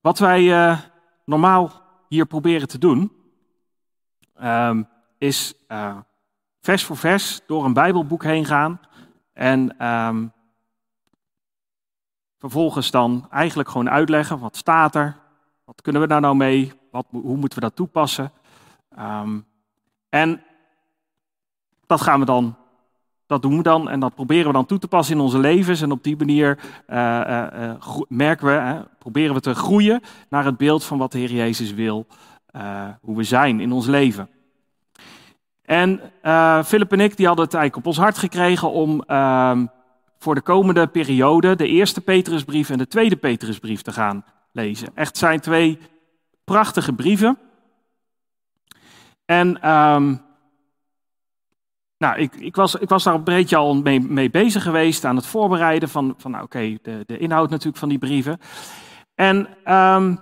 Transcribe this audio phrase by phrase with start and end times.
[0.00, 0.78] Wat wij eh,
[1.24, 1.72] normaal
[2.08, 3.12] hier proberen te doen,
[4.34, 4.82] ehm,
[5.18, 5.96] is uh,
[6.60, 8.80] vers voor vers door een Bijbelboek heen gaan
[9.32, 10.26] en ehm,
[12.38, 15.16] vervolgens dan eigenlijk gewoon uitleggen wat staat er,
[15.64, 18.32] wat kunnen we daar nou mee, wat, hoe moeten we dat toepassen.
[18.98, 19.46] Um,
[20.08, 20.42] en
[21.86, 22.56] dat gaan we dan
[23.30, 25.82] dat doen we dan en dat proberen we dan toe te passen in onze levens.
[25.82, 30.84] En op die manier uh, uh, merken we, proberen we te groeien naar het beeld
[30.84, 32.06] van wat de Heer Jezus wil,
[33.00, 34.28] hoe we zijn in ons leven.
[35.62, 36.00] En
[36.64, 39.66] Philip en ik die hadden het eigenlijk op ons hart gekregen om ehm,
[40.18, 44.88] voor de komende periode de eerste Petrusbrief en de tweede Petrusbrief te gaan lezen.
[44.94, 45.78] Echt zijn twee
[46.44, 47.38] prachtige brieven.
[49.24, 50.20] En um,
[52.00, 55.16] nou, ik, ik, was, ik was daar een beetje al mee, mee bezig geweest aan
[55.16, 58.40] het voorbereiden van, van nou, oké, de, de inhoud natuurlijk van die brieven.
[59.14, 59.36] En
[59.74, 60.20] um,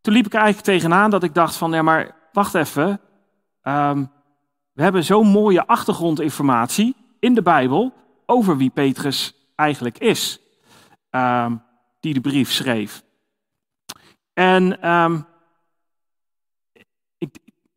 [0.00, 3.00] toen liep ik eigenlijk tegenaan dat ik dacht van, ja maar wacht even,
[3.62, 4.10] um,
[4.72, 7.92] we hebben zo'n mooie achtergrondinformatie in de Bijbel
[8.26, 10.40] over wie Petrus eigenlijk is,
[11.10, 11.62] um,
[12.00, 13.02] die de brief schreef.
[14.32, 14.78] En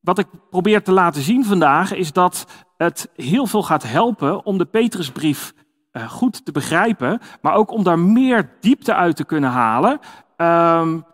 [0.05, 4.57] wat ik probeer te laten zien vandaag is dat het heel veel gaat helpen om
[4.57, 5.53] de Petrusbrief
[5.91, 9.99] uh, goed te begrijpen, maar ook om daar meer diepte uit te kunnen halen.
[10.37, 11.05] Um,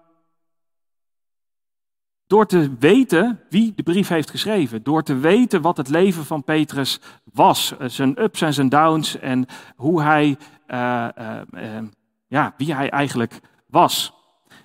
[2.31, 4.83] door te weten wie de brief heeft geschreven.
[4.83, 6.99] Door te weten wat het leven van Petrus
[7.33, 7.73] was.
[7.77, 9.19] Eh, zijn ups en zijn downs.
[9.19, 9.45] En
[9.75, 11.07] hoe hij, uh,
[12.27, 14.13] ja, wie hij eigenlijk was.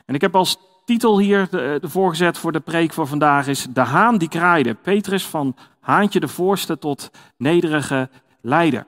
[0.04, 3.80] En ik heb als titel hier ervoor gezet voor de preek van vandaag is De
[3.80, 4.74] Haan die kraaide.
[4.74, 5.56] Petrus van
[5.86, 8.86] Haantje de voorste tot nederige leider.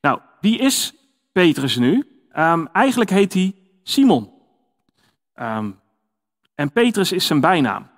[0.00, 0.94] Nou, wie is
[1.32, 2.26] Petrus nu?
[2.36, 4.32] Um, eigenlijk heet hij Simon.
[5.34, 5.80] Um,
[6.54, 7.90] en Petrus is zijn bijnaam.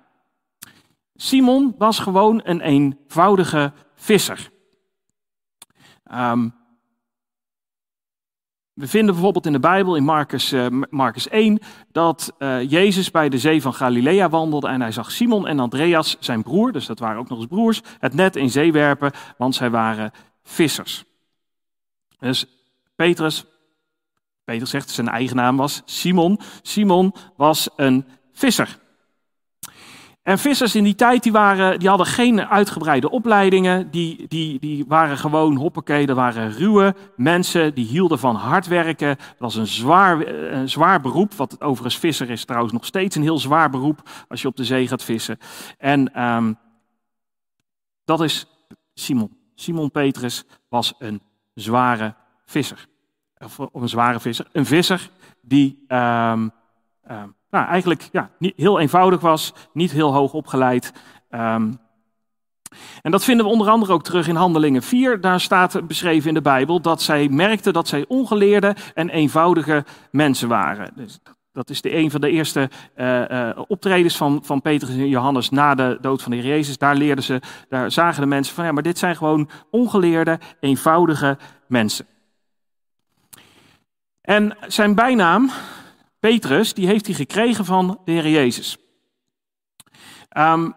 [1.15, 4.51] Simon was gewoon een eenvoudige visser.
[6.13, 6.53] Um,
[8.79, 11.59] we vinden bijvoorbeeld in de Bijbel, in Marcus, uh, Marcus 1,
[11.91, 16.17] dat uh, Jezus bij de zee van Galilea wandelde en hij zag Simon en Andreas,
[16.19, 19.55] zijn broer, dus dat waren ook nog eens broers, het net in zee werpen, want
[19.55, 20.11] zij waren
[20.43, 21.03] vissers.
[22.19, 22.45] Dus
[22.95, 23.45] Petrus,
[24.43, 26.39] Petrus zegt zijn eigen naam was Simon.
[26.61, 28.77] Simon was een visser.
[30.29, 33.91] En vissers in die tijd die waren, die hadden geen uitgebreide opleidingen.
[33.91, 37.73] Die, die, die waren gewoon hoppakee, dat waren ruwe mensen.
[37.73, 39.07] Die hielden van hard werken.
[39.07, 41.33] Dat was een zwaar, een zwaar beroep.
[41.33, 44.63] Wat overigens visser is trouwens nog steeds een heel zwaar beroep als je op de
[44.63, 45.37] zee gaat vissen.
[45.77, 46.57] En um,
[48.05, 48.45] dat is
[48.93, 49.37] Simon.
[49.55, 51.21] Simon Petrus was een
[51.53, 52.15] zware
[52.45, 52.87] visser.
[53.71, 54.47] Of een zware visser.
[54.51, 55.09] Een visser
[55.41, 56.51] die um,
[57.11, 60.93] um, nou, eigenlijk ja, niet, heel eenvoudig was, niet heel hoog opgeleid.
[61.29, 61.79] Um,
[63.01, 65.21] en dat vinden we onder andere ook terug in Handelingen 4.
[65.21, 70.47] Daar staat beschreven in de Bijbel dat zij merkten dat zij ongeleerde en eenvoudige mensen
[70.47, 70.91] waren.
[70.95, 71.19] Dus
[71.51, 75.49] dat is de, een van de eerste uh, uh, optredens van, van Petrus en Johannes
[75.49, 76.77] na de dood van de Heer Jezus.
[76.77, 81.37] Daar leerden ze, daar zagen de mensen van ja, maar dit zijn gewoon ongeleerde, eenvoudige
[81.67, 82.05] mensen.
[84.21, 85.49] En zijn bijnaam,
[86.19, 88.77] Petrus, die heeft hij gekregen van de Heer Jezus.
[90.37, 90.73] Um,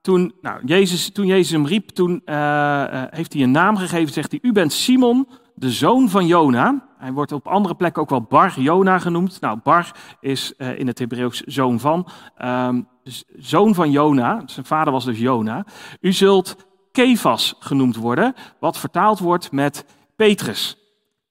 [0.00, 4.12] toen, nou, Jezus, toen Jezus hem riep, toen uh, uh, heeft hij een naam gegeven,
[4.12, 6.88] zegt hij, u bent Simon, de zoon van Jona.
[6.98, 9.40] Hij wordt op andere plekken ook wel Bar Jona genoemd.
[9.40, 12.08] Nou, Bar is uh, in het Hebreeuws zoon van.
[12.44, 15.66] Um, dus zoon van Jona, zijn vader was dus Jona.
[16.00, 16.56] U zult
[16.92, 19.84] Kefas genoemd worden, wat vertaald wordt met
[20.16, 20.83] Petrus.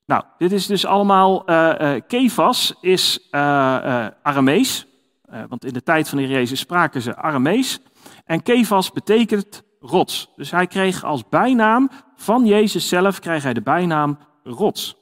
[0.06, 3.42] Nou, dit is dus allemaal, uh, Kefas is uh,
[4.22, 4.88] Aramees,
[5.48, 7.80] want in de tijd van de Jezus spraken ze Aramees.
[8.26, 10.30] En Kefas betekent rots.
[10.36, 14.96] Dus hij kreeg als bijnaam van Jezus zelf, kreeg hij de bijnaam rots.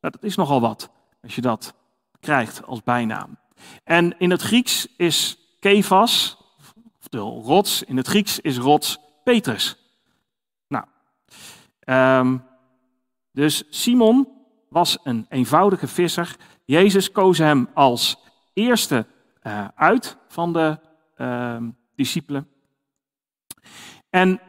[0.00, 0.90] Nou, dat is nogal wat,
[1.22, 1.74] als je dat
[2.20, 3.38] krijgt als bijnaam.
[3.84, 6.36] En in het Grieks is Kefas,
[7.00, 9.76] oftewel rots, in het Grieks is rots Petrus.
[10.68, 10.84] Nou,
[11.84, 12.44] um,
[13.32, 14.28] dus Simon
[14.68, 16.36] was een eenvoudige visser.
[16.64, 18.18] Jezus koos hem als
[18.52, 19.06] eerste
[19.42, 20.78] uh, uit van de
[21.16, 21.56] uh,
[21.94, 22.48] discipelen.
[24.10, 24.40] En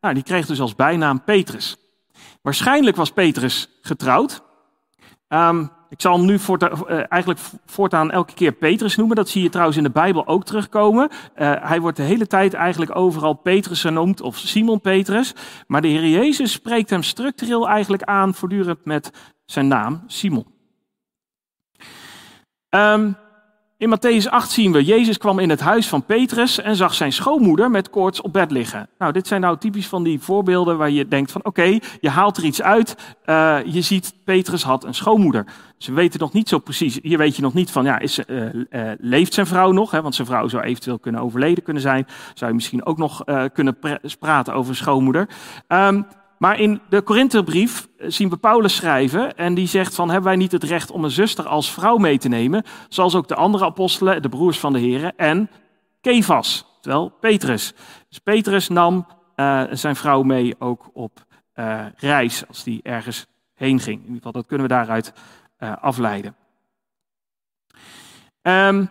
[0.00, 1.76] nou, die kreeg dus als bijnaam Petrus.
[2.42, 4.42] Waarschijnlijk was Petrus getrouwd.
[5.28, 6.68] Um, ik zal hem nu uh,
[7.08, 9.16] eigenlijk voortaan elke keer Petrus noemen.
[9.16, 11.08] Dat zie je trouwens in de Bijbel ook terugkomen.
[11.10, 15.34] Uh, hij wordt de hele tijd eigenlijk overal Petrus genoemd of Simon Petrus.
[15.66, 19.10] Maar de Heer Jezus spreekt hem structureel eigenlijk aan voortdurend met
[19.44, 20.46] zijn naam Simon.
[22.70, 23.16] Um,
[23.82, 27.12] In Matthäus 8 zien we, Jezus kwam in het huis van Petrus en zag zijn
[27.12, 28.88] schoonmoeder met koorts op bed liggen.
[28.98, 32.36] Nou, dit zijn nou typisch van die voorbeelden waar je denkt van oké, je haalt
[32.36, 32.96] er iets uit.
[33.26, 35.46] Uh, je ziet, Petrus had een schoonmoeder.
[35.78, 38.52] Ze weten nog niet zo precies, hier weet je nog niet van, ja, is, uh,
[38.52, 39.90] uh, leeft zijn vrouw nog?
[39.90, 40.02] Hè?
[40.02, 42.06] Want zijn vrouw zou eventueel kunnen overleden kunnen zijn.
[42.34, 43.78] Zou je misschien ook nog kunnen
[44.18, 45.28] praten over schoonmoeder.
[45.68, 46.06] Um,
[46.42, 50.52] maar in de Korinthebrief zien we Paulus schrijven en die zegt van hebben wij niet
[50.52, 54.22] het recht om een zuster als vrouw mee te nemen, zoals ook de andere apostelen,
[54.22, 55.50] de broers van de heren en
[56.00, 57.74] Kefas, terwijl Petrus.
[58.08, 59.06] Dus Petrus nam
[59.36, 61.24] uh, zijn vrouw mee ook op
[61.54, 63.96] uh, reis als die ergens heen ging.
[63.96, 65.12] In ieder geval, dat kunnen we daaruit
[65.80, 66.36] afleiden.
[68.42, 68.90] Um,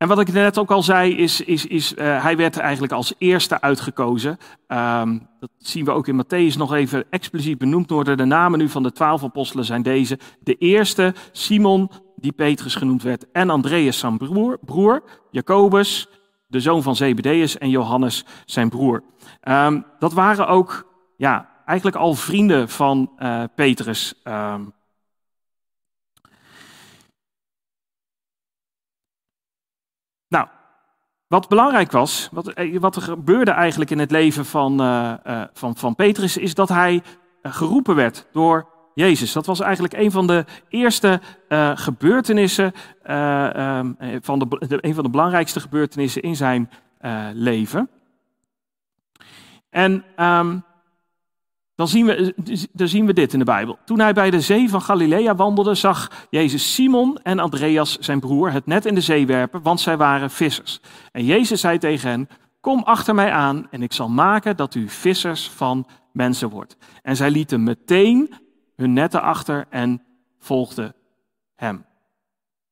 [0.00, 3.14] en wat ik net ook al zei, is, is, is uh, hij werd eigenlijk als
[3.18, 4.38] eerste uitgekozen.
[4.68, 8.16] Um, dat zien we ook in Matthäus nog even expliciet benoemd worden.
[8.16, 10.18] De namen nu van de twaalf apostelen zijn deze.
[10.40, 16.08] De eerste, Simon, die Petrus genoemd werd, en Andreas zijn broer, broer Jacobus,
[16.46, 19.02] de zoon van Zebedeus, en Johannes zijn broer.
[19.48, 20.86] Um, dat waren ook
[21.16, 24.14] ja, eigenlijk al vrienden van uh, Petrus.
[24.24, 24.72] Um,
[30.30, 30.48] Nou,
[31.30, 35.42] wat belangrijk was, wat, eh, wat, er gebeurde eigenlijk in het leven van, uh, uh,
[35.52, 37.02] van, van Petrus, is dat hij
[37.42, 39.32] geroepen werd door Jezus.
[39.32, 41.20] Dat was eigenlijk een van de eerste
[41.74, 46.70] gebeurtenissen, um, van de, een van de belangrijkste gebeurtenissen in zijn
[47.32, 47.88] leven.
[49.70, 50.64] En um,
[51.80, 52.34] dan zien, we,
[52.72, 53.78] dan zien we dit in de Bijbel.
[53.84, 58.52] Toen hij bij de zee van Galilea wandelde, zag Jezus Simon en Andreas, zijn broer,
[58.52, 60.80] het net in de zee werpen, want zij waren vissers.
[61.12, 62.28] En Jezus zei tegen hen,
[62.60, 66.76] kom achter mij aan en ik zal maken dat u vissers van mensen wordt.
[67.02, 68.34] En zij lieten meteen
[68.76, 70.02] hun netten achter en
[70.38, 70.94] volgden
[71.56, 71.84] hem.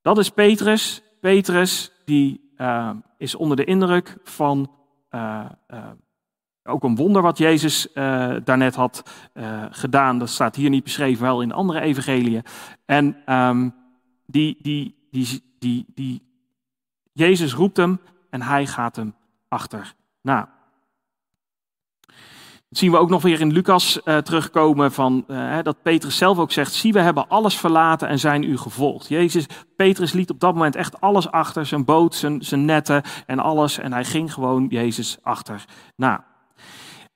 [0.02, 1.02] Dat is Petrus.
[1.20, 4.70] Petrus die uh, is onder de indruk van
[5.10, 5.84] uh, uh,
[6.68, 9.02] ook een wonder wat Jezus uh, daarnet had
[9.34, 10.18] uh, gedaan.
[10.18, 12.42] Dat staat hier niet beschreven, wel in andere evangeliën.
[12.84, 13.74] En um,
[14.26, 16.22] die, die, die, die, die,
[17.12, 18.00] Jezus roept hem
[18.30, 19.14] en hij gaat hem
[19.48, 20.56] achterna.
[22.68, 25.24] Dat zien we ook nog weer in Lucas uh, terugkomen van
[25.62, 29.08] dat Petrus zelf ook zegt: zie, we hebben alles verlaten en zijn u gevolgd.
[29.08, 33.38] Jezus, Petrus liet op dat moment echt alles achter, zijn boot, zijn, zijn netten en
[33.38, 33.78] alles.
[33.78, 36.27] En hij ging gewoon Jezus achterna.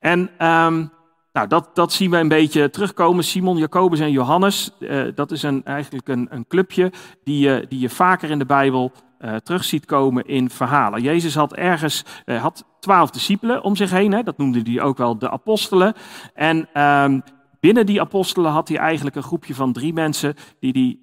[0.03, 0.91] En um,
[1.33, 3.25] nou, dat, dat zien we een beetje terugkomen.
[3.25, 6.93] Simon, Jacobus en Johannes, uh, dat is een, eigenlijk een, een clubje
[7.25, 11.03] die je, die je vaker in de Bijbel uh, terug ziet komen in verhalen.
[11.03, 14.99] Jezus had ergens uh, had twaalf discipelen om zich heen, hè, dat noemde hij ook
[14.99, 15.95] wel de apostelen.
[16.35, 17.23] En um,
[17.61, 20.99] binnen die apostelen had hij eigenlijk een groepje van drie mensen die hij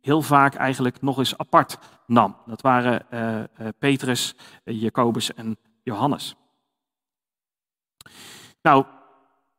[0.00, 2.36] heel vaak eigenlijk nog eens apart nam.
[2.46, 3.06] Dat waren
[3.78, 4.34] Petrus,
[4.64, 6.36] Jacobus en Johannes.
[8.62, 8.84] Nou,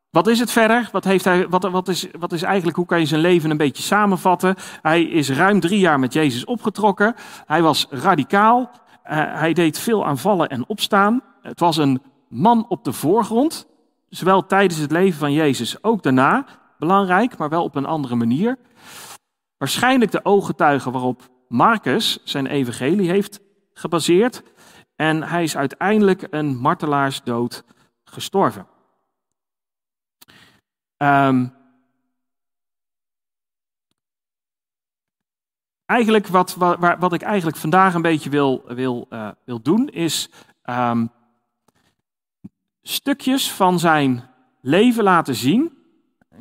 [0.10, 0.90] wat is het verder?
[0.92, 3.58] Wat, heeft hij, wat, wat, is, wat is eigenlijk, hoe kan je zijn leven een
[3.58, 4.56] beetje samenvatten?
[4.82, 7.16] Hij is ruim drie jaar met Jezus opgetrokken.
[7.46, 8.60] Hij was radicaal.
[8.62, 11.22] Uh, hij deed veel aanvallen en opstaan.
[11.42, 13.68] Het was een man op de voorgrond.
[14.10, 16.46] Zowel tijdens het leven van Jezus, ook daarna.
[16.78, 18.58] Belangrijk, maar wel op een andere manier.
[19.58, 23.40] Waarschijnlijk de ooggetuige waarop Marcus zijn evangelie heeft
[23.74, 24.44] gebaseerd.
[24.96, 27.64] En hij is uiteindelijk een martelaarsdood
[28.04, 28.68] gestorven.
[31.04, 31.54] Um,
[35.86, 40.30] eigenlijk wat, wat, wat, ik eigenlijk vandaag een beetje wil, wil, uh, wil doen, is
[40.66, 41.12] um,
[42.82, 44.24] stukjes van zijn
[44.62, 45.78] leven laten zien.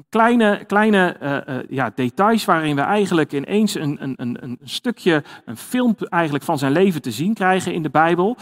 [0.09, 5.25] Kleine, kleine uh, uh, ja, details waarin we eigenlijk ineens een, een, een, een stukje,
[5.45, 8.37] een film eigenlijk van zijn leven te zien krijgen in de Bijbel.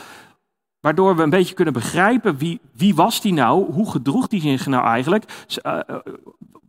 [0.86, 4.66] Waardoor we een beetje kunnen begrijpen wie, wie was die nou, hoe gedroeg hij zich
[4.66, 5.80] nou eigenlijk, uh,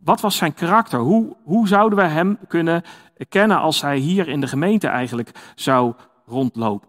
[0.04, 2.82] wat was zijn karakter, hoe, hoe zouden we hem kunnen
[3.28, 5.94] kennen als hij hier in de gemeente eigenlijk zou
[6.26, 6.88] rondlopen.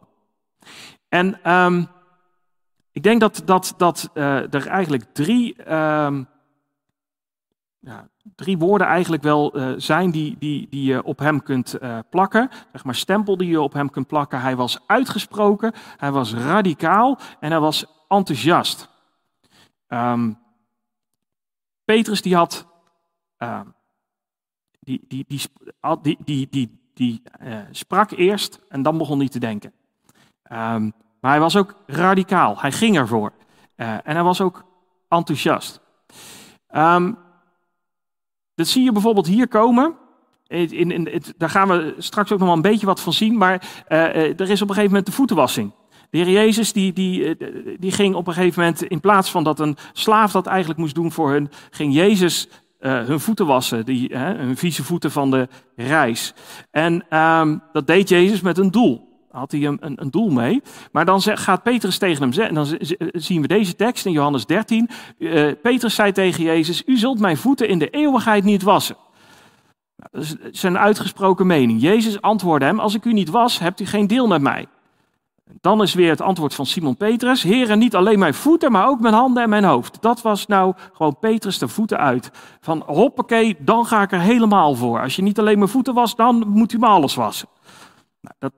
[1.10, 1.88] En um,
[2.92, 6.28] ik denk dat, dat, dat uh, er eigenlijk drie, um,
[7.80, 8.10] ja,
[8.40, 12.50] drie woorden eigenlijk wel uh, zijn die, die, die je op hem kunt uh, plakken.
[12.72, 14.42] Zeg maar stempel die je op hem kunt plakken.
[14.42, 18.90] Hij was uitgesproken, hij was radicaal en hij was enthousiast.
[19.88, 20.38] Um,
[21.86, 22.66] Petrus die had,
[23.40, 23.62] uh,
[24.80, 25.42] die, die, die,
[26.02, 29.74] die, die, die, die uh, sprak eerst en dan begon hij te denken.
[30.52, 33.32] Um, maar hij was ook radicaal, hij ging ervoor.
[33.76, 34.64] En hij was ook
[35.08, 35.82] enthousiast.
[38.60, 39.96] Dat zie je bijvoorbeeld hier komen.
[40.48, 43.84] in, in, daar gaan we straks ook nog wel een beetje wat van zien, maar
[43.88, 45.72] er is op een gegeven moment de voetenwassing.
[46.10, 47.38] De Heer Jezus die, die,
[47.80, 50.96] die ging op een gegeven moment, in plaats van dat een slaaf dat eigenlijk moest
[50.96, 52.48] doen voor hun, ging Jezus
[52.80, 56.34] hun voeten wassen, die, hun vieze voeten van de reis.
[56.72, 60.62] En um, dat deed Jezus met een doel had hij een, een, doel mee.
[60.92, 62.78] Maar dan gaat Petrus tegen hem zeggen, en dan
[63.12, 64.90] zien we deze tekst in Johannes 13.
[65.18, 68.98] Uh, eh, Petrus zei tegen Jezus, u zult mijn voeten in de eeuwigheid niet wassen.
[69.96, 71.82] Nou, dat is zijn uitgesproken mening.
[71.82, 74.68] Jezus antwoordde hem, als ik u niet was, hebt u geen deel met mij.
[75.62, 77.44] Dan is weer het antwoord van Simon Petrus.
[77.44, 80.02] Heren, niet alleen mijn voeten, maar ook mijn handen en mijn hoofd.
[80.02, 82.32] Dat was nou gewoon Petrus de voeten uit.
[82.62, 85.02] Van hoppakee, dan ga ik er helemaal voor.
[85.02, 87.48] Als je niet alleen mijn voeten was, dan moet u me alles wassen.
[88.22, 88.54] Nou, dat,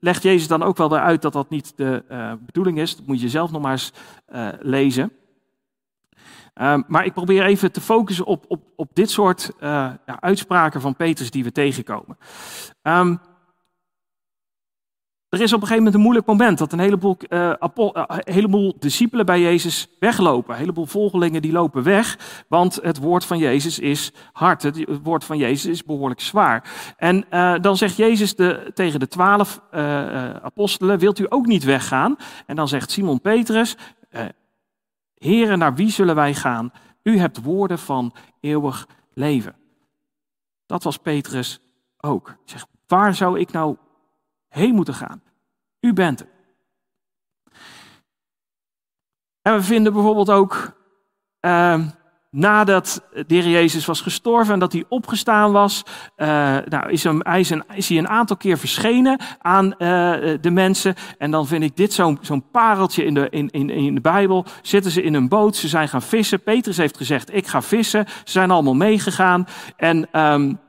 [0.00, 2.96] legt Jezus dan ook wel eruit dat dat niet de uh, bedoeling is.
[2.96, 3.92] Dat moet je zelf nog maar eens
[4.32, 5.12] uh, lezen.
[6.60, 9.60] Um, maar ik probeer even te focussen op, op, op dit soort uh,
[10.06, 12.18] ja, uitspraken van Petrus die we tegenkomen.
[12.82, 13.20] Um,
[15.36, 17.52] er is op een gegeven moment een moeilijk moment dat een heleboel, uh,
[18.08, 20.52] heleboel discipelen bij Jezus weglopen.
[20.52, 24.62] Een heleboel volgelingen die lopen weg, want het woord van Jezus is hard.
[24.62, 26.70] Het woord van Jezus is behoorlijk zwaar.
[26.96, 29.60] En uh, dan zegt Jezus de, tegen de twaalf
[30.42, 32.16] apostelen, wilt u ook niet weggaan?
[32.46, 33.76] En dan zegt Simon Petrus,
[35.14, 36.72] heren, naar wie zullen wij gaan?
[37.02, 39.54] U hebt woorden van eeuwig leven.
[40.66, 41.60] Dat was Petrus
[41.96, 42.34] ook.
[42.44, 43.76] Zegt, waar zou ik nou
[44.48, 45.22] heen moeten gaan.
[45.80, 46.28] U bent het.
[49.42, 50.76] En we vinden bijvoorbeeld ook,
[51.40, 51.86] uh,
[52.30, 55.82] nadat de Heer Jezus was gestorven en dat hij opgestaan was,
[56.16, 56.26] uh,
[56.64, 59.78] nou, is, hem, hij is, een, hij een aantal keer verschenen aan uh,
[60.40, 60.94] de mensen.
[61.18, 64.44] En dan vind ik dit zo'n pareltje in de, in, in, in de Bijbel.
[64.62, 66.42] Zitten ze in een boot, ze zijn gaan vissen.
[66.42, 68.06] Petrus heeft gezegd, ik ga vissen.
[68.06, 69.46] Ze zijn allemaal meegegaan.
[69.76, 70.20] En...
[70.20, 70.64] Um,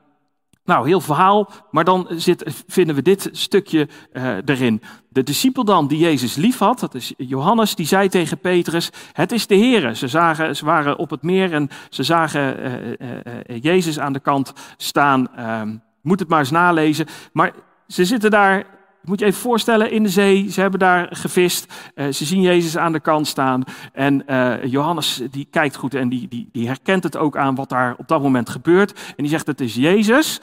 [0.67, 4.81] nou, heel verhaal, maar dan zit, vinden we dit stukje uh, erin.
[5.09, 9.31] De discipel dan die Jezus lief had, dat is Johannes, die zei tegen Petrus, het
[9.31, 9.95] is de Heere.
[9.95, 12.55] Ze, zagen, ze waren op het meer en ze zagen
[12.99, 15.35] uh, Jezus aan de kant staan.
[15.35, 17.05] Ehm, moet het maar eens nalezen.
[17.33, 17.51] Maar
[17.87, 18.65] ze zitten daar
[19.07, 22.77] moet je even voorstellen, in de zee, ze hebben daar gevist, uh, ze zien Jezus
[22.77, 27.03] aan de kant staan en uh, Johannes die kijkt goed en die, die, die herkent
[27.03, 28.91] het ook aan wat daar op dat moment gebeurt.
[28.91, 30.41] En die zegt het is Jezus.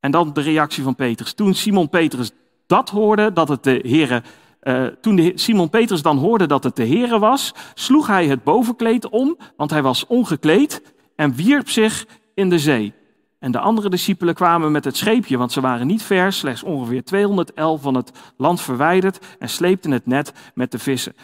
[0.00, 1.32] En dan de reactie van Petrus.
[1.32, 2.30] Toen Simon Petrus
[2.66, 4.22] dat hoorde, dat het de Heere,
[4.62, 9.08] uh, toen Simon Petrus dan hoorde dat het de Heere was, sloeg hij het bovenkleed
[9.08, 10.82] om, want hij was ongekleed,
[11.16, 12.94] en wierp zich in de zee.
[13.40, 17.04] En de andere discipelen kwamen met het scheepje, want ze waren niet ver, slechts ongeveer
[17.04, 21.14] 211 van het land verwijderd en sleepten het net met de vissen.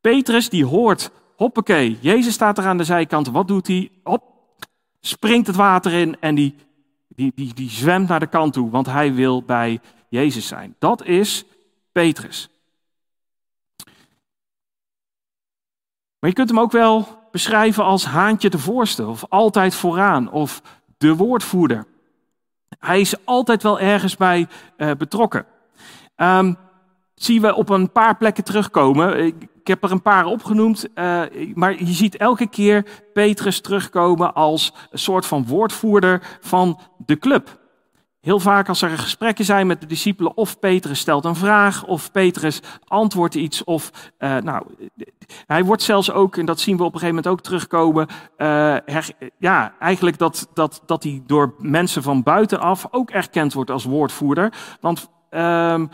[0.00, 3.90] Petrus die hoort, hoppakee, Jezus staat er aan de zijkant, wat doet hij?
[4.02, 4.22] Hop,
[5.00, 6.54] springt het water in en die,
[7.08, 10.74] die, die, die zwemt naar de kant toe, want hij wil bij Jezus zijn.
[10.78, 11.44] Dat is
[11.92, 12.48] Petrus.
[16.18, 20.62] Maar je kunt hem ook wel beschrijven als haantje de voorste, of altijd vooraan, of
[20.98, 21.84] de woordvoerder.
[22.78, 25.46] Hij is altijd wel ergens bij uh, betrokken.
[26.16, 26.56] Um,
[27.14, 29.26] zien we op een paar plekken terugkomen.
[29.26, 31.22] Ik, heb er een paar opgenoemd, uh,
[31.54, 37.65] maar je ziet elke keer Petrus terugkomen als een soort van woordvoerder van de club.
[38.26, 42.12] Heel vaak als er gesprekken zijn met de discipelen, of Petrus stelt een vraag, of
[42.12, 44.66] Petrus antwoordt iets, of uh, nou,
[45.46, 48.06] hij wordt zelfs ook, en dat zien we op een gegeven moment ook terugkomen,
[48.38, 48.76] uh,
[49.38, 54.52] ja, eigenlijk dat, dat, dat hij door mensen van buitenaf ook erkend wordt als woordvoerder.
[54.80, 55.90] Want um,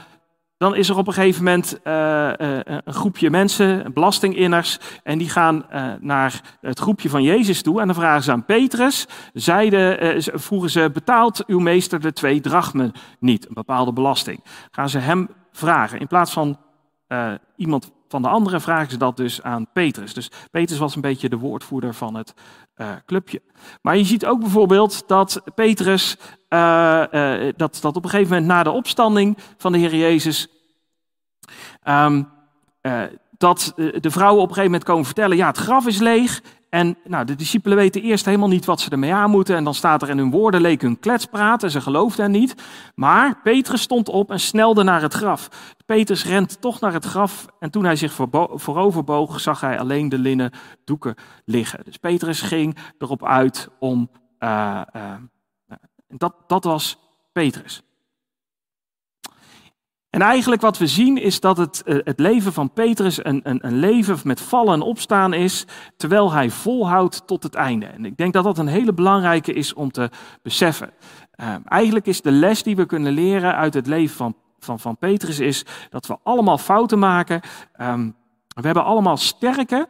[0.62, 5.28] dan is er op een gegeven moment uh, uh, een groepje mensen, belastinginners, en die
[5.28, 7.81] gaan uh, naar het groepje van Jezus toe.
[7.81, 12.92] En dan vragen ze aan Petrus, zeiden, vroegen ze, betaalt uw meester de twee drachmen
[13.19, 14.45] niet, een bepaalde belasting?
[14.71, 16.00] Gaan ze hem vragen.
[16.00, 16.59] In plaats van
[17.57, 20.14] iemand van de anderen vragen ze dat dus aan Petrus.
[20.14, 22.35] Dus Petrus was een beetje de woordvoerder van het
[23.07, 23.42] clubje.
[23.83, 26.16] Maar je ziet ook bijvoorbeeld dat Petrus
[26.49, 30.49] uh, uh, dat, dat op een gegeven moment na de opstanding van de Heer Jezus,
[31.88, 32.21] uh,
[33.38, 36.42] dat de vrouwen op een gegeven moment komen vertellen, ja, het graf is leeg.
[36.74, 39.56] En nou, de discipelen weten eerst helemaal niet wat ze ermee aan moeten.
[39.56, 42.54] En dan staat er in hun woorden leek hun kletspraat en ze geloofden hen niet.
[42.94, 45.48] Maar Petrus stond op en snelde naar het graf.
[45.86, 48.12] Petrus rent toch naar het graf en toen hij zich
[48.54, 50.50] vooroverboog, zag hij alleen de linnen
[50.84, 51.14] doeken
[51.44, 51.84] liggen.
[51.84, 55.12] Dus Petrus ging erop uit om uh, uh,
[56.08, 56.98] dat, dat was
[57.32, 57.82] Petrus.
[60.12, 63.66] En eigenlijk wat we zien is dat het, eh, het leven van Petrus een, een,
[63.66, 65.66] een leven met vallen en opstaan is,
[65.97, 67.87] terwijl hij volhoudt tot het einde.
[67.87, 70.11] En ik denk dat dat een hele belangrijke is om te
[70.42, 70.90] beseffen.
[71.37, 74.97] Uh, eigenlijk is de les die we kunnen leren uit het leven van, van, van
[74.97, 77.40] Petrus is dat we allemaal fouten maken.
[77.81, 78.14] Um,
[78.49, 79.88] we hebben allemaal sterke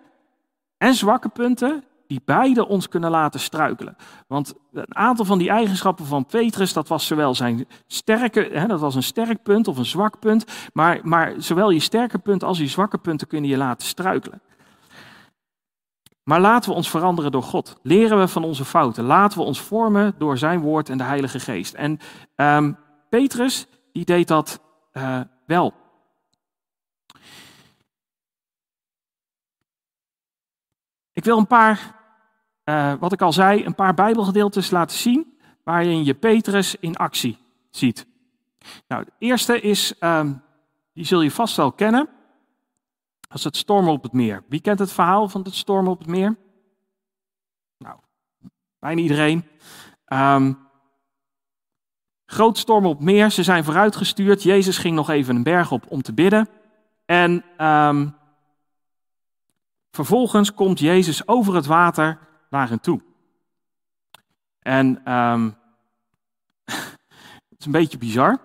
[0.78, 3.96] en zwakke punten die beide ons kunnen laten struikelen.
[4.26, 8.80] Want een aantal van die eigenschappen van Petrus, dat was zowel zijn sterke, hè, dat
[8.80, 12.58] was een sterk punt of een zwak punt, maar, maar zowel je sterke punt als
[12.58, 14.42] je zwakke punten kunnen je laten struikelen.
[16.22, 17.78] Maar laten we ons veranderen door God.
[17.82, 19.04] Leren we van onze fouten.
[19.04, 21.74] Laten we ons vormen door zijn woord en de Heilige Geest.
[21.74, 21.98] En
[22.36, 22.78] um,
[23.08, 24.60] Petrus, die deed dat
[24.92, 25.72] uh, wel.
[31.12, 32.01] Ik wil een paar
[32.72, 37.38] uh, wat ik al zei, een paar Bijbelgedeeltes laten zien waarin je Petrus in actie
[37.70, 38.06] ziet.
[38.88, 40.42] Nou, het eerste is, um,
[40.92, 42.08] die zul je vast wel kennen,
[43.34, 44.44] is het stormen op het meer.
[44.48, 46.36] Wie kent het verhaal van het stormen op het meer?
[47.78, 47.96] Nou,
[48.78, 49.44] bijna iedereen.
[50.06, 50.58] Um,
[52.26, 54.42] groot storm op meer, ze zijn vooruitgestuurd.
[54.42, 56.48] Jezus ging nog even een berg op om te bidden.
[57.04, 58.14] En um,
[59.90, 62.18] vervolgens komt Jezus over het water
[62.52, 63.00] naar hen toe.
[64.58, 65.56] En um,
[67.50, 68.38] het is een beetje bizar.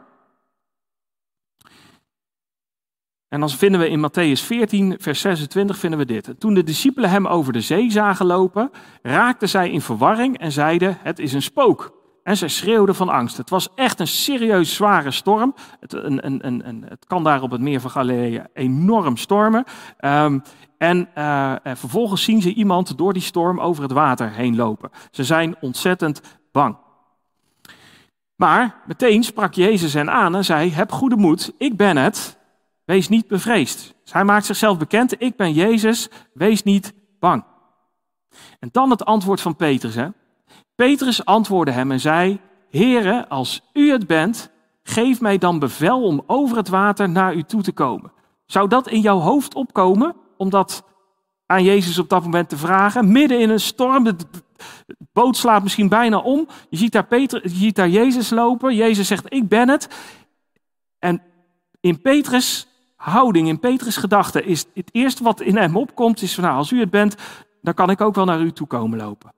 [3.28, 6.40] En dan vinden we in Matthäus 14, vers 26, vinden we dit.
[6.40, 8.72] Toen de discipelen hem over de zee zagen lopen,
[9.02, 11.96] raakten zij in verwarring en zeiden, het is een spook.
[12.24, 13.38] En zij schreeuwden van angst.
[13.38, 15.56] Het was echt een serieus zware storm.
[15.80, 19.64] Het, een, een, een, het kan daar op het meer van Galilea enorm stormen.
[20.00, 20.44] Um,
[20.78, 24.90] en uh, vervolgens zien ze iemand door die storm over het water heen lopen.
[25.12, 26.78] Ze zijn ontzettend bang.
[28.36, 32.38] Maar meteen sprak Jezus hen aan en zei: Heb goede moed, ik ben het,
[32.86, 33.94] wees niet bevreesd.
[34.04, 37.44] Dus hij maakt zichzelf bekend: Ik ben Jezus, wees niet bang.
[38.60, 39.96] En dan het antwoord van Petrus.
[39.96, 40.08] Hè?
[40.76, 44.52] Petrus antwoordde hem en zei: Heere, als u het bent,
[44.84, 48.12] geef mij dan bevel om over het water naar u toe te komen.
[48.46, 50.16] Zou dat in jouw hoofd opkomen?
[50.38, 50.84] Om dat
[51.46, 53.12] aan Jezus op dat moment te vragen.
[53.12, 54.16] Midden in een storm, de
[55.14, 56.48] boot slaat misschien bijna om.
[56.70, 58.76] Je ziet daar, Peter, je ziet daar Jezus lopen.
[58.76, 59.88] Jezus zegt, ik ben het.
[61.00, 61.22] En
[61.80, 66.44] in Petrus houding, in Petrus gedachte, is het eerste wat in hem opkomt, is van
[66.44, 67.16] nou, als u het bent,
[67.62, 69.34] dan kan ik ook wel naar u toe komen lopen.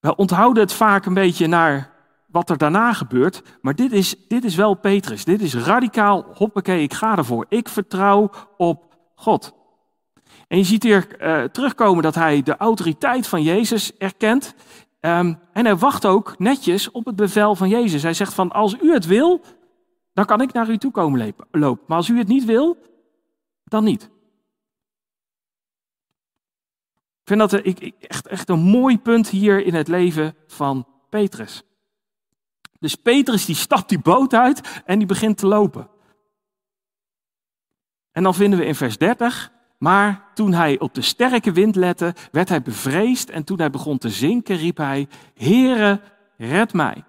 [0.00, 1.95] We onthouden het vaak een beetje naar
[2.36, 3.42] wat er daarna gebeurt.
[3.60, 5.24] Maar dit is, dit is wel Petrus.
[5.24, 7.46] Dit is radicaal, hoppakee, ik ga ervoor.
[7.48, 9.54] Ik vertrouw op God.
[10.48, 14.54] En je ziet hier uh, terugkomen dat hij de autoriteit van Jezus erkent.
[15.00, 18.02] Um, en hij wacht ook netjes op het bevel van Jezus.
[18.02, 19.40] Hij zegt van, als u het wil,
[20.12, 21.86] dan kan ik naar u toe komen lopen.
[21.86, 22.76] Maar als u het niet wil,
[23.64, 24.02] dan niet.
[27.20, 31.64] Ik vind dat ik, echt, echt een mooi punt hier in het leven van Petrus.
[32.78, 35.88] Dus Petrus die stapt die boot uit en die begint te lopen.
[38.12, 42.14] En dan vinden we in vers 30, maar toen hij op de sterke wind lette,
[42.32, 46.00] werd hij bevreesd en toen hij begon te zinken, riep hij, Heere,
[46.36, 47.04] red mij.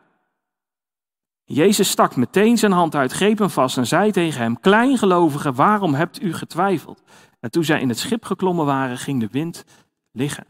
[1.44, 5.94] Jezus stak meteen zijn hand uit, greep hem vast en zei tegen hem, Kleingelovige, waarom
[5.94, 7.02] hebt u getwijfeld?
[7.40, 9.64] En toen zij in het schip geklommen waren, ging de wind
[10.12, 10.48] liggen.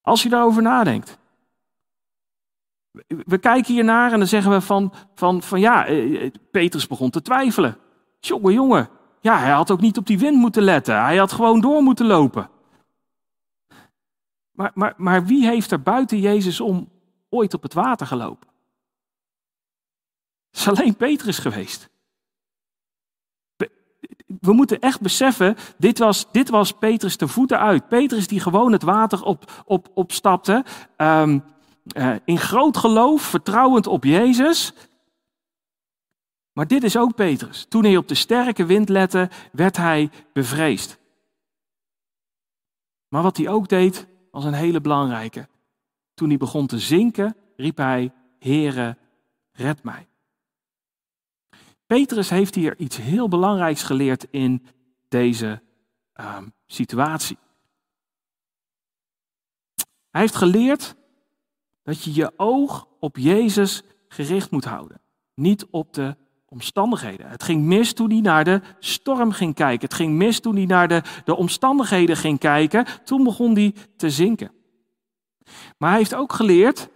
[0.00, 1.18] Als je daarover nadenkt,
[3.06, 6.86] we kijken hier naar en dan zeggen we van, van, van ja, eh, eh, Petrus
[6.86, 7.78] begon te twijfelen.
[8.20, 8.88] Jongen, jongen,
[9.20, 11.02] ja, hij had ook niet op die wind moeten letten.
[11.02, 12.50] Hij had gewoon door moeten lopen.
[14.50, 16.88] Maar, maar, maar wie heeft er buiten Jezus om
[17.28, 18.48] ooit op het water gelopen?
[20.50, 21.92] Het is alleen Petrus geweest.
[24.40, 27.88] We moeten echt beseffen, dit was, dit was Petrus de voeten uit.
[27.88, 30.64] Petrus die gewoon het water op, op, opstapte.
[30.96, 31.44] Um,
[31.96, 34.72] uh, in groot geloof, vertrouwend op Jezus.
[36.52, 37.66] Maar dit is ook Petrus.
[37.68, 40.98] Toen hij op de sterke wind lette, werd hij bevreesd.
[43.08, 45.48] Maar wat hij ook deed, was een hele belangrijke.
[46.14, 48.96] Toen hij begon te zinken, riep hij, Heere,
[49.52, 50.08] red mij.
[51.86, 54.66] Petrus heeft hier iets heel belangrijks geleerd in
[55.08, 55.62] deze
[56.20, 57.38] uh, situatie.
[60.10, 60.94] Hij heeft geleerd
[61.84, 65.00] dat je je oog op Jezus gericht moet houden,
[65.34, 66.16] niet op de
[66.46, 67.28] omstandigheden.
[67.28, 69.88] Het ging mis toen hij naar de storm ging kijken.
[69.88, 72.86] Het ging mis toen hij naar de, de omstandigheden ging kijken.
[73.04, 74.52] Toen begon hij te zinken.
[75.78, 76.88] Maar hij heeft ook geleerd,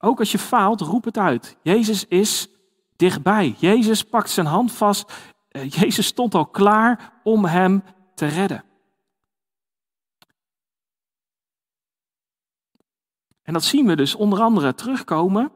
[0.00, 1.56] Ook als je faalt, roep het uit.
[1.62, 2.48] Jezus is
[2.96, 3.54] dichtbij.
[3.58, 5.12] Jezus pakt zijn hand vast.
[5.48, 7.82] Eh, Jezus stond al klaar om hem
[8.14, 8.64] te redden.
[13.48, 15.50] En dat zien we dus onder andere terugkomen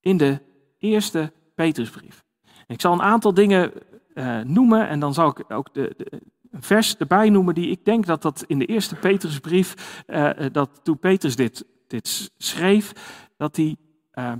[0.00, 0.40] in de
[0.78, 2.24] eerste Petrusbrief.
[2.66, 3.72] Ik zal een aantal dingen
[4.14, 7.84] uh, noemen en dan zal ik ook de, de, een vers erbij noemen die ik
[7.84, 12.92] denk dat dat in de eerste Petrusbrief, uh, dat toen Petrus dit, dit schreef,
[13.36, 13.76] dat hij
[14.14, 14.32] uh,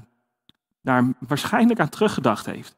[0.83, 2.75] daar waarschijnlijk aan teruggedacht heeft.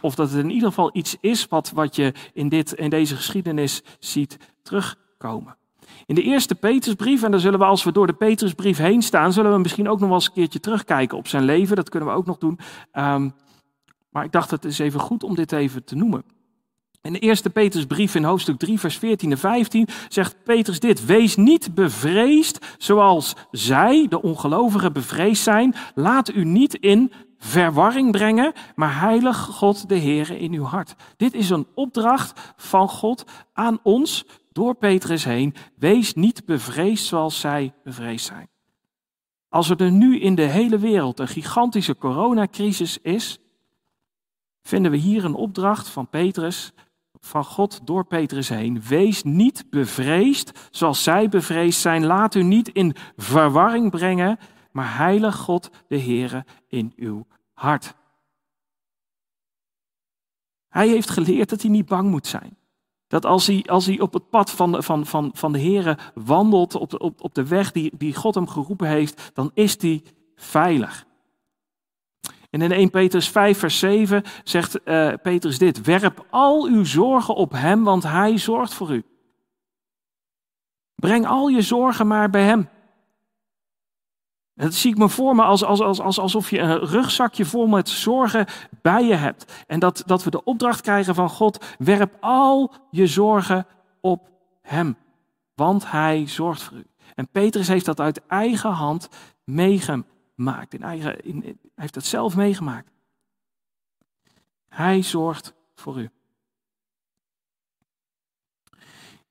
[0.00, 3.16] Of dat het in ieder geval iets is wat, wat je in, dit, in deze
[3.16, 5.56] geschiedenis ziet terugkomen.
[6.06, 9.32] In de eerste Petrusbrief, en dan zullen we als we door de Petrusbrief heen staan,
[9.32, 11.76] zullen we misschien ook nog wel eens een keertje terugkijken op zijn leven.
[11.76, 12.58] Dat kunnen we ook nog doen.
[12.92, 13.34] Um,
[14.10, 16.24] maar ik dacht het is even goed om dit even te noemen.
[17.02, 21.36] In de eerste Petrusbrief in hoofdstuk 3, vers 14 en 15 zegt Petrus dit: Wees
[21.36, 25.74] niet bevreesd zoals zij, de ongelovigen, bevreesd zijn.
[25.94, 30.94] Laat u niet in verwarring brengen, maar heilig God de Heere in uw hart.
[31.16, 35.54] Dit is een opdracht van God aan ons door Petrus heen.
[35.76, 38.48] Wees niet bevreesd zoals zij bevreesd zijn.
[39.48, 43.38] Als er nu in de hele wereld een gigantische coronacrisis is,
[44.62, 46.72] vinden we hier een opdracht van Petrus,
[47.20, 48.82] van God door Petrus heen.
[48.82, 52.04] Wees niet bevreesd zoals zij bevreesd zijn.
[52.04, 54.38] Laat u niet in verwarring brengen,
[54.70, 57.94] maar heilig God de Heere in uw hart.
[60.68, 62.56] Hij heeft geleerd dat hij niet bang moet zijn.
[63.12, 66.74] Dat als hij, als hij op het pad van, van, van, van de Heere wandelt,
[66.74, 70.02] op de, op, op de weg die, die God hem geroepen heeft, dan is hij
[70.36, 71.06] veilig.
[72.50, 77.34] En in 1 Petrus 5, vers 7 zegt uh, Petrus dit: Werp al uw zorgen
[77.34, 79.04] op Hem, want Hij zorgt voor u.
[80.94, 82.68] Breng al je zorgen maar bij Hem.
[84.62, 87.66] Dat zie ik me voor me als, als, als, als, alsof je een rugzakje vol
[87.66, 88.46] met zorgen
[88.82, 89.64] bij je hebt.
[89.66, 93.66] En dat, dat we de opdracht krijgen van God: werp al je zorgen
[94.00, 94.96] op Hem,
[95.54, 96.86] want Hij zorgt voor u.
[97.14, 99.08] En Petrus heeft dat uit eigen hand
[99.44, 100.10] meegemaakt
[100.42, 100.74] maakt.
[100.74, 102.90] In eigen, in, hij heeft dat zelf meegemaakt.
[104.68, 106.10] Hij zorgt voor u.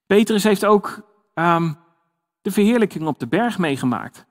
[0.05, 1.01] Petrus heeft ook
[1.33, 1.77] um,
[2.41, 4.25] de verheerlijking op de berg meegemaakt.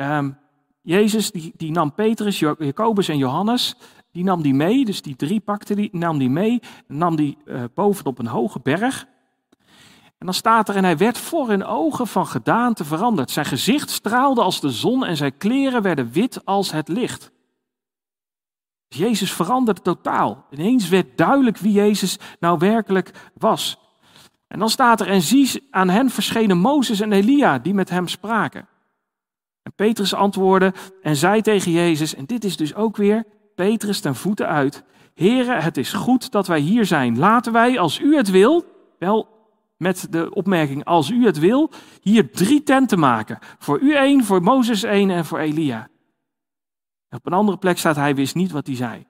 [0.00, 0.38] Um,
[0.82, 3.74] Jezus die, die nam Petrus, Jacobus en Johannes,
[4.12, 7.64] die nam die mee, dus die drie pakte die, nam die mee, nam die uh,
[7.74, 9.06] bovenop een hoge berg.
[10.18, 13.30] En dan staat er, en hij werd voor hun ogen van gedaante veranderd.
[13.30, 17.30] Zijn gezicht straalde als de zon en zijn kleren werden wit als het licht.
[18.88, 20.46] Jezus veranderde totaal.
[20.50, 23.78] Ineens werd duidelijk wie Jezus nou werkelijk was.
[24.46, 28.08] En dan staat er, en zie aan hen verschenen Mozes en Elia die met hem
[28.08, 28.68] spraken.
[29.68, 34.14] En Petrus antwoordde en zei tegen Jezus, en dit is dus ook weer Petrus ten
[34.14, 34.84] voeten uit.
[35.14, 37.18] Heren, het is goed dat wij hier zijn.
[37.18, 38.64] Laten wij, als u het wil,
[38.98, 39.28] wel
[39.76, 43.38] met de opmerking, als u het wil, hier drie tenten maken.
[43.58, 45.88] Voor u één, voor Mozes één en voor Elia.
[47.10, 49.06] Op een andere plek staat, hij wist niet wat hij zei.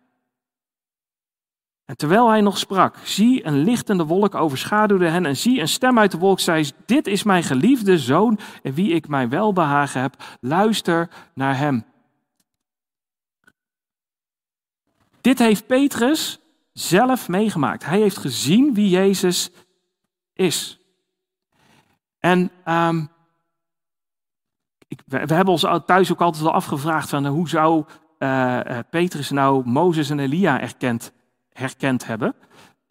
[1.88, 5.98] En terwijl hij nog sprak, zie een lichtende wolk overschaduwde hen en zie een stem
[5.98, 10.16] uit de wolk zei, dit is mijn geliefde zoon en wie ik mijn welbehagen heb,
[10.40, 11.84] luister naar hem.
[15.20, 16.40] Dit heeft Petrus
[16.72, 17.84] zelf meegemaakt.
[17.84, 19.50] Hij heeft gezien wie Jezus
[20.32, 20.80] is.
[22.18, 23.08] En um,
[24.88, 27.84] ik, we, hebben ons thuis ook altijd wel afgevraagd van hoe zou
[28.18, 31.12] uh, Petrus nou Mozes en Elia erkend,
[31.58, 32.34] herkend hebben.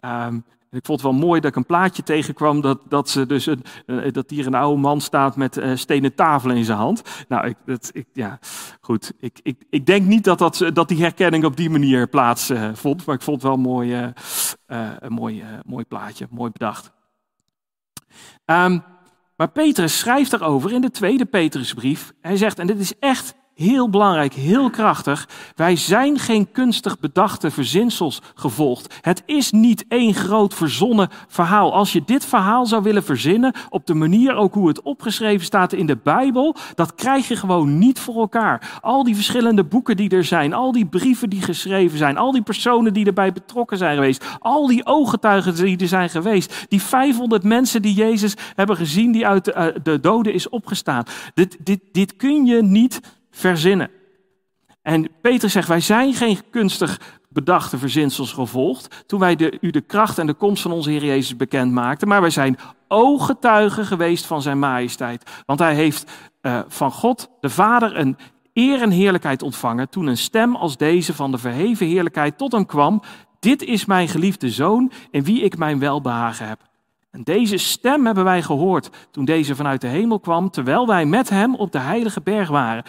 [0.05, 3.45] Um, ik vond het wel mooi dat ik een plaatje tegenkwam dat, dat, ze dus
[3.45, 7.25] een, uh, dat hier een oude man staat met uh, stenen tafelen in zijn hand.
[7.27, 8.39] Nou, ik, dat, ik, ja,
[8.81, 9.13] goed.
[9.19, 13.15] Ik, ik, ik denk niet dat, dat, dat die herkenning op die manier plaatsvond, maar
[13.15, 14.13] ik vond het wel mooi,
[14.65, 16.91] een mooi, mooi plaatje, mooi bedacht.
[18.45, 18.83] Um,
[19.37, 22.13] maar Petrus schrijft daarover in de tweede Petrusbrief.
[22.21, 25.27] Hij zegt, en dit is echt heel belangrijk, heel krachtig.
[25.55, 28.95] Wij zijn geen kunstig bedachte verzinsels gevolgd.
[29.01, 31.73] Het is niet één groot verzonnen verhaal.
[31.73, 35.73] Als je dit verhaal zou willen verzinnen, op de manier ook hoe het opgeschreven staat
[35.73, 38.79] in de Bijbel, dat krijg je gewoon niet voor elkaar.
[38.81, 42.41] Al die verschillende boeken die er zijn, al die brieven die geschreven zijn, al die
[42.41, 47.43] personen die erbij betrokken zijn geweest, al die ooggetuigen die er zijn geweest, die 500
[47.43, 51.03] mensen die Jezus hebben gezien, die uit de, uh, de doden is opgestaan.
[51.33, 53.01] Dit, dit, dit kun je niet
[53.37, 53.89] verzinnen.
[54.81, 59.81] En Peter zegt, wij zijn geen kunstig bedachte verzinsels gevolgd toen wij de, u de
[59.81, 64.25] kracht en de komst van onze Heer Jezus bekend maakten, maar wij zijn ooggetuigen geweest
[64.25, 65.43] van zijn majesteit.
[65.45, 68.17] Want hij heeft uh, van God, de Vader, een
[68.53, 72.65] eer en heerlijkheid ontvangen toen een stem als deze van de verheven heerlijkheid tot hem
[72.65, 73.01] kwam.
[73.39, 76.59] Dit is mijn geliefde zoon in wie ik mijn welbehagen heb.
[77.11, 81.29] En deze stem hebben wij gehoord toen deze vanuit de hemel kwam, terwijl wij met
[81.29, 82.83] hem op de heilige berg waren.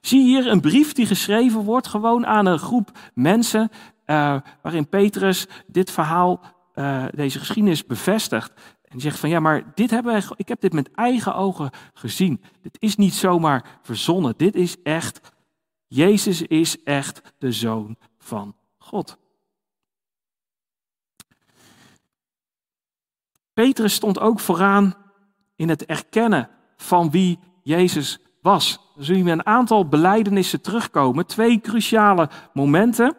[0.00, 3.70] Zie hier een brief die geschreven wordt gewoon aan een groep mensen,
[4.06, 6.40] uh, waarin Petrus dit verhaal,
[6.74, 8.52] uh, deze geschiedenis bevestigt.
[8.82, 12.42] En zegt van ja, maar dit hebben wij, ik heb dit met eigen ogen gezien.
[12.62, 14.34] Dit is niet zomaar verzonnen.
[14.36, 15.20] Dit is echt,
[15.86, 19.18] Jezus is echt de zoon van God.
[23.54, 24.94] Petrus stond ook vooraan
[25.56, 28.78] in het erkennen van wie Jezus was.
[28.94, 31.26] Dan zien we een aantal beleidenissen terugkomen.
[31.26, 33.16] Twee cruciale momenten.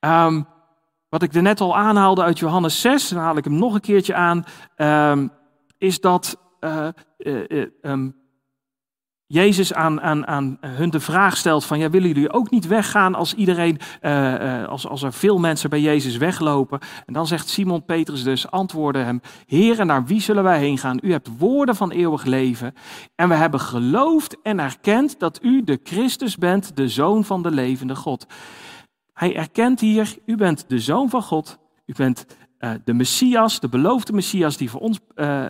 [0.00, 0.46] Um,
[1.08, 3.80] wat ik er net al aanhaalde uit Johannes 6, dan haal ik hem nog een
[3.80, 4.44] keertje aan,
[4.76, 5.32] um,
[5.78, 6.88] is dat uh,
[7.18, 8.19] uh, um,
[9.32, 13.14] Jezus aan, aan, aan hun de vraag stelt van, ja, willen jullie ook niet weggaan
[13.14, 16.78] als iedereen, uh, als, als er veel mensen bij Jezus weglopen?
[17.06, 20.98] En dan zegt Simon Petrus dus, antwoordde hem, Heren, naar wie zullen wij heen gaan?
[21.02, 22.74] U hebt woorden van eeuwig leven
[23.14, 27.50] en we hebben geloofd en erkend dat u de Christus bent, de Zoon van de
[27.50, 28.26] levende God.
[29.12, 32.26] Hij erkent hier, u bent de Zoon van God, u bent
[32.58, 35.00] uh, de Messias, de beloofde Messias die voor ons...
[35.14, 35.44] Uh,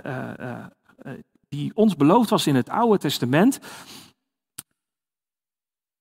[1.51, 3.59] die ons beloofd was in het Oude Testament.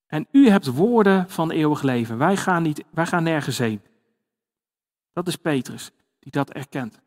[0.08, 2.18] En u hebt woorden van eeuwig leven.
[2.18, 3.82] Wij gaan, niet, wij gaan nergens heen.
[5.14, 7.00] Dat is Petrus, die dat erkent.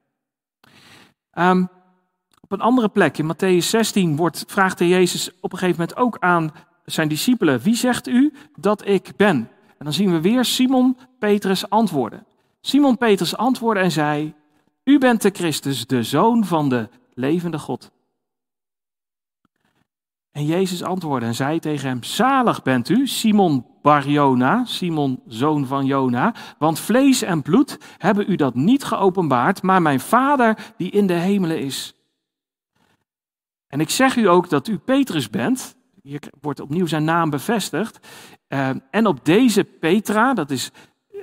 [1.33, 1.69] Um,
[2.41, 5.99] op een andere plek, in Matthäus 16, wordt, vraagt de Jezus op een gegeven moment
[5.99, 6.53] ook aan
[6.85, 9.37] zijn discipelen: Wie zegt u dat ik ben?
[9.79, 12.27] En dan zien we weer Simon Petrus antwoorden.
[12.61, 14.35] Simon Petrus antwoordde en zei:
[14.85, 17.91] U bent de Christus, de zoon van de levende God.
[20.33, 25.87] En Jezus antwoordde en zei tegen hem: Zalig bent u, Simon Barjona, Simon zoon van
[25.87, 31.07] Jona, want vlees en bloed hebben u dat niet geopenbaard, maar mijn Vader die in
[31.07, 31.95] de hemelen is.
[33.67, 35.77] En ik zeg u ook dat u Petrus bent.
[36.03, 38.07] Hier wordt opnieuw zijn naam bevestigd.
[38.49, 40.71] Uh, en op deze Petra, dat is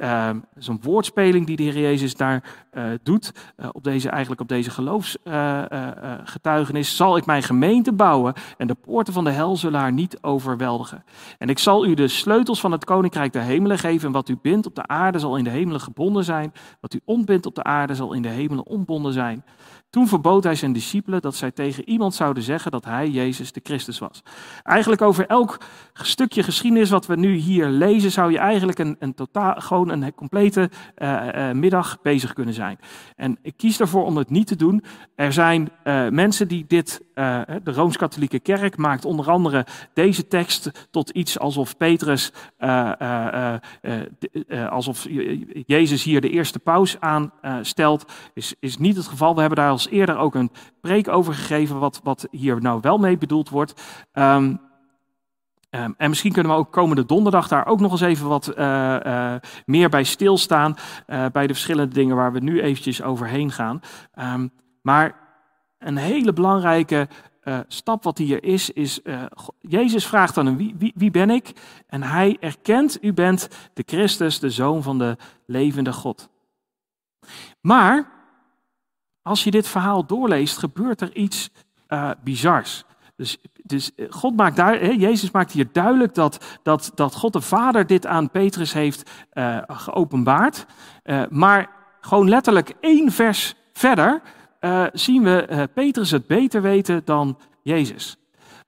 [0.02, 3.34] uh, is een woordspeling die de Heer Jezus daar uh, doet.
[3.58, 6.96] Uh, op deze, eigenlijk op deze geloofsgetuigenis.
[6.96, 11.04] zal ik mijn gemeente bouwen en de poorten van de hel zullen haar niet overweldigen.
[11.38, 14.08] En ik zal u de sleutels van het koninkrijk der hemelen geven.
[14.08, 16.54] En wat u bindt op de aarde zal in de hemelen gebonden zijn.
[16.80, 19.44] Wat u ontbindt op de aarde zal in de hemelen ontbonden zijn.
[19.90, 23.60] Toen verbood hij zijn discipelen dat zij tegen iemand zouden zeggen dat hij Jezus de
[23.64, 24.24] Christus was.
[24.64, 25.58] Eigenlijk over elk
[25.94, 30.16] stukje geschiedenis wat we nu hier lezen, zou je eigenlijk een, een totaal, gewoon een
[30.16, 32.80] complete uh, uh, middag bezig kunnen zijn.
[33.16, 34.84] En ik kies ervoor om het niet te doen.
[35.16, 37.02] Er zijn uh, mensen die dit,
[37.64, 42.32] de Rooms-Katholieke Kerk maakt onder andere deze tekst tot iets alsof Petrus,
[44.70, 45.08] alsof
[45.66, 48.12] Jezus hier de eerste paus aanstelt.
[48.34, 49.34] is, is niet het geval.
[49.34, 50.52] We hebben daar als eerder ook een
[50.82, 53.82] preek over gegeven wat, wat hier nou wel mee bedoeld wordt.
[54.14, 54.68] Um,
[55.76, 58.54] Um, en misschien kunnen we ook komende donderdag daar ook nog eens even wat
[59.66, 60.76] meer bij stilstaan.
[61.06, 63.82] Bij de verschillende dingen waar we nu eventjes overheen gaan.
[64.20, 64.52] Um,
[64.82, 65.29] maar
[65.80, 67.08] een hele belangrijke
[67.68, 69.00] stap wat hier is, is
[69.60, 71.54] Jezus vraagt dan wie, wie, wie ben ik?
[71.88, 76.30] En hij erkent, u bent de Christus, de Zoon van de levende God.
[77.62, 78.10] Maar
[79.22, 81.50] als je dit verhaal doorleest, gebeurt er iets
[81.88, 82.84] uh, bizars.
[83.16, 87.42] Dus, dus eh, God maakt daar, Jezus maakt hier duidelijk dat, dat, dat God de
[87.42, 89.10] Vader dit aan Petrus heeft
[89.68, 90.66] geopenbaard.
[91.30, 91.70] Maar
[92.02, 94.22] gewoon letterlijk één vers verder
[94.94, 98.20] zien we Petrus het beter weten dan Jezus.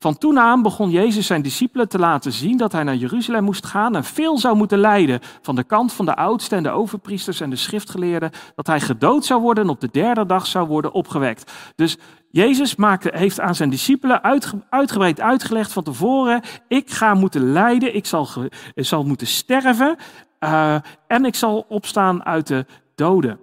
[0.01, 3.65] Van toen aan begon Jezus zijn discipelen te laten zien dat hij naar Jeruzalem moest
[3.65, 7.39] gaan en veel zou moeten lijden van de kant van de oudsten en de overpriesters
[7.39, 10.91] en de schriftgeleerden, dat hij gedood zou worden en op de derde dag zou worden
[10.91, 11.51] opgewekt.
[11.75, 11.97] Dus
[12.31, 14.23] Jezus maakte, heeft aan zijn discipelen
[14.69, 18.27] uitgebreid uitgelegd van tevoren, ik ga moeten lijden, ik zal,
[18.75, 19.95] zal moeten sterven
[20.39, 20.75] uh,
[21.07, 23.39] en ik zal opstaan uit de doden.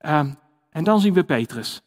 [0.00, 0.20] Uh,
[0.76, 1.82] en dan zien we Petrus.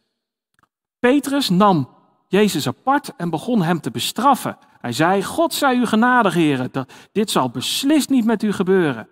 [1.00, 1.90] Petrus nam
[2.28, 4.58] Jezus apart en begon hem te bestraffen.
[4.80, 6.72] Hij zei, God zij u genadig, heren,
[7.12, 9.10] dit zal beslist niet met u gebeuren.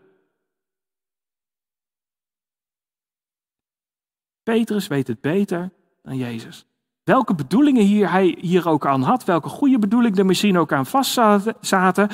[4.44, 6.66] Petrus weet het beter dan Jezus.
[7.04, 10.86] Welke bedoelingen hier hij hier ook aan had, welke goede bedoelingen er misschien ook aan
[10.86, 12.10] vastzaten.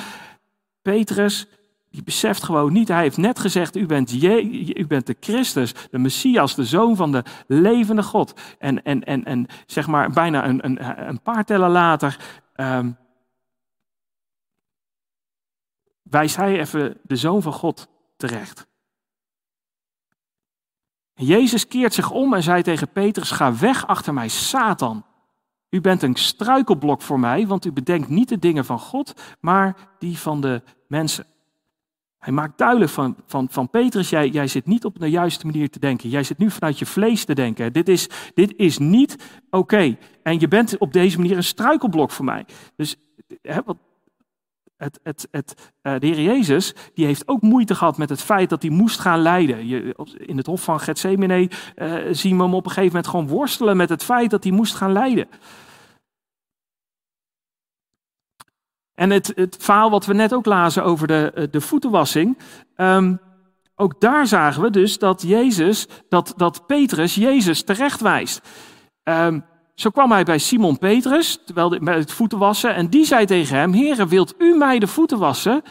[0.82, 1.46] Petrus
[1.94, 5.74] die beseft gewoon niet, hij heeft net gezegd, u bent, je, u bent de Christus,
[5.90, 8.40] de Messias, de Zoon van de levende God.
[8.58, 12.96] En, en, en, en zeg maar bijna een, een, een paar tellen later um,
[16.02, 18.66] wijst hij even de zoon van God terecht.
[21.14, 25.04] Jezus keert zich om en zei tegen Petrus: Ga weg achter mij, Satan.
[25.70, 29.76] U bent een struikelblok voor mij, want u bedenkt niet de dingen van God, maar
[29.98, 31.26] die van de mensen.
[32.24, 35.70] Hij maakt duidelijk van, van, van Petrus, jij, jij zit niet op de juiste manier
[35.70, 36.08] te denken.
[36.08, 37.72] Jij zit nu vanuit je vlees te denken.
[37.72, 39.16] Dit is, dit is niet
[39.50, 39.96] oké.
[40.22, 42.44] En je bent op deze manier een struikelblok voor mij.
[42.76, 42.96] Dus
[43.42, 43.76] hè, wat,
[44.76, 48.50] het, het, het, uh, de Heer Jezus die heeft ook moeite gehad met het feit
[48.50, 49.58] dat hij moest gaan lijden.
[50.16, 53.76] In het hof van Gethsemane uh, zien we hem op een gegeven moment gewoon worstelen
[53.76, 55.26] met het feit dat hij moest gaan lijden.
[58.94, 62.38] En het, het verhaal wat we net ook lazen over de, eh, de voetenwassing.
[62.76, 63.20] Um,
[63.76, 68.40] ook daar zagen we dus dat Jezus, dat, dat Petrus Jezus terechtwijst.
[69.02, 73.26] Um, zo kwam hij bij Simon Petrus, terwijl hij het voeten wassen, en die zei
[73.26, 75.62] tegen hem, Heere, wilt u mij de voeten wassen?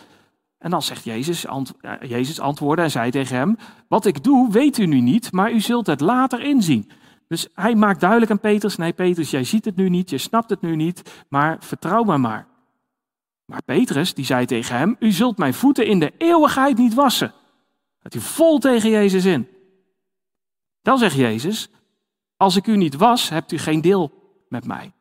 [0.57, 3.57] En dan zegt Jezus, ant, uh, Jezus antwoordde en zei tegen hem,
[3.87, 6.89] wat ik doe weet u nu niet, maar u zult het later inzien.
[7.27, 10.49] Dus hij maakt duidelijk aan Petrus, nee Petrus, jij ziet het nu niet, je snapt
[10.49, 12.47] het nu niet, maar vertrouw me maar.
[13.53, 17.33] Maar Petrus, die zei tegen hem, u zult mijn voeten in de eeuwigheid niet wassen.
[18.01, 19.47] Dat hij vol tegen Jezus in.
[20.81, 21.69] Dan zegt Jezus,
[22.37, 24.11] als ik u niet was, hebt u geen deel
[24.49, 24.91] met mij.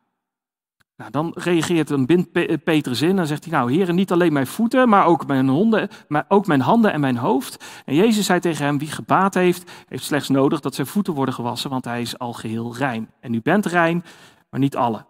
[0.97, 2.31] Nou, dan reageert een bind
[2.63, 5.89] Petrus in en zegt hij, nou heren, niet alleen mijn voeten, maar ook mijn, honden,
[6.07, 7.65] maar ook mijn handen en mijn hoofd.
[7.85, 11.33] En Jezus zei tegen hem, wie gebaat heeft, heeft slechts nodig dat zijn voeten worden
[11.33, 13.11] gewassen, want hij is al geheel rein.
[13.19, 14.03] En u bent rein,
[14.49, 15.05] maar niet alle.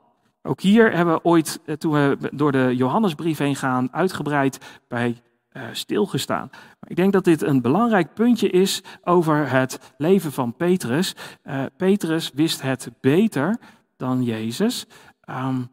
[0.45, 5.21] Ook hier hebben we ooit, eh, toen we door de Johannesbrief heen gaan, uitgebreid bij
[5.51, 6.47] uh, stilgestaan.
[6.51, 11.15] Maar ik denk dat dit een belangrijk puntje is over het leven van Petrus.
[11.43, 13.58] Uh, Petrus wist het beter
[13.97, 14.86] dan Jezus.
[15.29, 15.69] Um,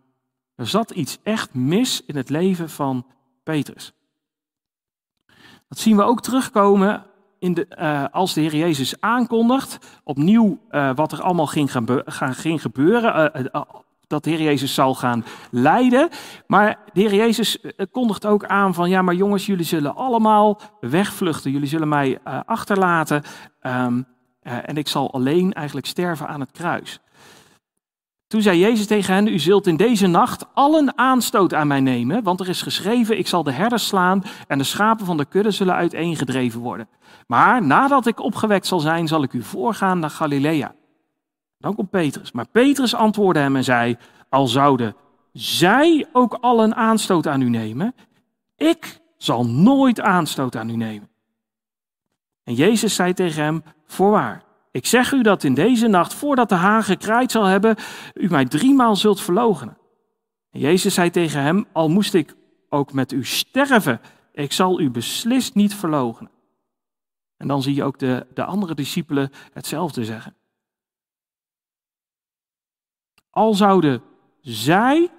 [0.55, 3.07] er zat iets echt mis in het leven van
[3.43, 3.93] Petrus.
[5.69, 7.05] Dat zien we ook terugkomen
[7.39, 10.59] in de, als de Heer Jezus aankondigt, opnieuw
[10.95, 11.73] wat er allemaal ging,
[12.05, 13.33] gaan, ging gebeuren.
[14.11, 16.09] Dat de Heer Jezus zal gaan leiden.
[16.47, 20.61] Maar de Heer Jezus eh, kondigt ook aan van, ja maar jongens, jullie zullen allemaal
[20.81, 21.51] wegvluchten.
[21.51, 23.23] Jullie zullen mij uh, achterlaten
[23.63, 23.87] uh,
[24.43, 27.01] en ik zal alleen eigenlijk sterven aan het kruis.
[28.27, 32.23] Toen zei Jezus tegen hen, u zult in deze nacht allen aanstoot aan mij nemen,
[32.23, 35.51] want er is geschreven, ik zal de herders slaan en de schapen van de kudde
[35.51, 36.89] zullen uiteengedreven worden.
[37.27, 40.75] Maar nadat ik opgewekt zal zijn, zal ik u voorgaan naar Galilea.
[41.61, 42.33] Dan komt Petrus.
[42.33, 43.97] Maar Petrus antwoordde hem en zei:
[44.29, 44.97] Al zouden
[45.33, 47.95] zij ook al een aanstoot aan u nemen,
[48.57, 51.09] ik zal nooit aanstoot aan u nemen.
[52.45, 56.55] En Jezus zei tegen hem: Voorwaar, ik zeg u dat in deze nacht, voordat de
[56.55, 57.77] haan gekraaid zal hebben,
[58.15, 59.79] u mij driemaal zult verloochenen.
[60.51, 62.35] En Jezus zei tegen hem: Al moest ik
[62.69, 64.01] ook met u sterven,
[64.33, 66.33] ik zal u beslist niet verloochenen.
[67.37, 70.35] En dan zie je ook de, de andere discipelen hetzelfde zeggen.
[73.31, 74.03] Al zouden
[74.41, 75.11] zij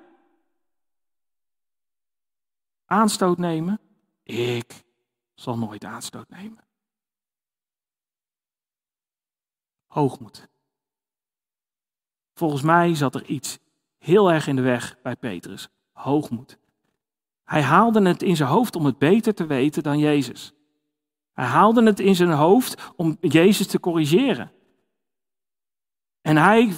[2.85, 3.79] aanstoot nemen,
[4.23, 4.83] ik
[5.33, 6.63] zal nooit aanstoot nemen.
[9.87, 10.49] Hoogmoed.
[12.33, 13.59] Volgens mij zat er iets
[13.97, 15.69] heel erg in de weg bij Petrus.
[15.91, 16.57] Hoogmoed.
[17.43, 20.53] Hij haalde het in zijn hoofd om het beter te weten dan Jezus.
[21.33, 24.51] Hij haalde het in zijn hoofd om Jezus te corrigeren.
[26.21, 26.73] En hij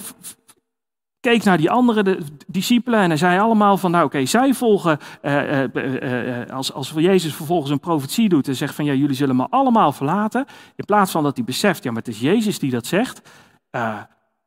[1.24, 5.62] keek naar die andere discipelen en hij zei allemaal van, nou oké, zij volgen, uh,
[5.62, 9.36] uh, uh, als, als Jezus vervolgens een profetie doet en zegt van, ja, jullie zullen
[9.36, 12.70] me allemaal verlaten, in plaats van dat hij beseft, ja, maar het is Jezus die
[12.70, 13.22] dat zegt,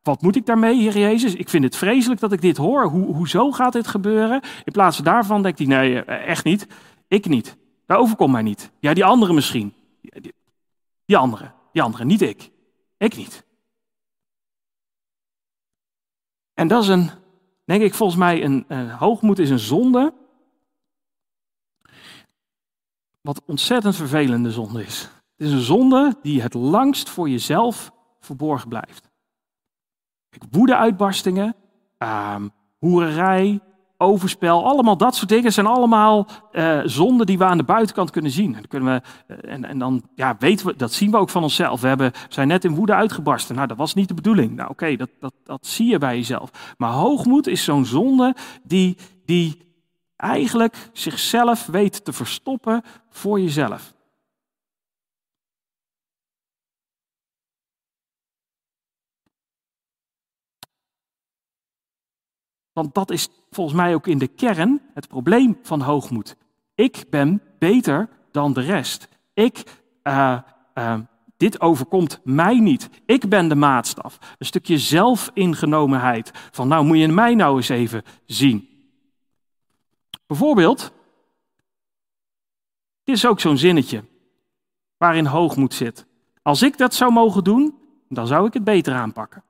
[0.01, 1.33] wat moet ik daarmee, Heer Jezus?
[1.33, 4.41] Ik vind het vreselijk dat ik dit hoor, Hoe, hoezo gaat dit gebeuren?
[4.63, 6.67] In plaats van daarvan denkt hij, nee, echt niet,
[7.07, 8.71] ik niet, dat overkomt mij niet.
[8.79, 10.33] Ja, die andere misschien, die,
[11.05, 12.49] die andere, die andere, niet ik,
[12.97, 13.45] ik niet.
[16.57, 17.09] En dat is een,
[17.65, 20.13] denk ik volgens mij, een, een hoogmoed is een zonde.
[23.21, 25.01] Wat ontzettend vervelende zonde is.
[25.35, 29.09] Het is een zonde die het langst voor jezelf verborgen blijft.
[30.51, 31.55] Woede-uitbarstingen,
[31.99, 32.35] uh,
[32.77, 33.59] hoererij,
[33.97, 38.31] overspel, allemaal dat soort dingen zijn allemaal uh, zonden die we aan de buitenkant kunnen
[38.31, 38.55] zien.
[38.55, 41.43] En, kunnen we, uh, en, en, dan ja, weten we, dat zien we ook van
[41.43, 41.81] onszelf.
[41.81, 43.55] We hebben, zijn net in woede uitgebarsten.
[43.55, 44.55] Nou, dat was niet de bedoeling.
[44.55, 46.75] Nou, oké, dat, dat, dat zie je bij jezelf.
[46.77, 49.67] Maar hoogmoed is zo'n zonde die, die
[50.15, 53.95] eigenlijk zichzelf weet te verstoppen voor jezelf.
[62.77, 66.35] Want dat is volgens mij ook in de kern het probleem van hoogmoed.
[66.75, 69.07] Ik ben beter dan de rest.
[69.33, 70.39] Ik, uh,
[70.75, 70.99] uh,
[71.37, 72.89] dit overkomt mij niet.
[73.05, 74.17] Ik ben de maatstaf.
[74.37, 76.31] Een stukje zelfingenomenheid.
[76.51, 78.69] Van nou moet je mij nou eens even zien.
[80.27, 80.91] Bijvoorbeeld,
[83.03, 84.03] dit is ook zo'n zinnetje
[84.97, 86.05] waarin hoogmoed zit.
[86.41, 87.77] Als ik dat zou mogen doen,
[88.09, 89.43] dan zou ik het beter aanpakken.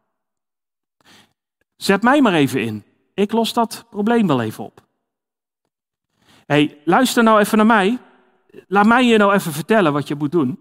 [1.75, 2.86] Zet mij maar even in.
[3.17, 4.85] Ik los dat probleem wel even op.
[6.45, 7.99] hey, luister nou even naar mij.
[8.67, 10.59] Laat mij je nou even vertellen wat je moet doen.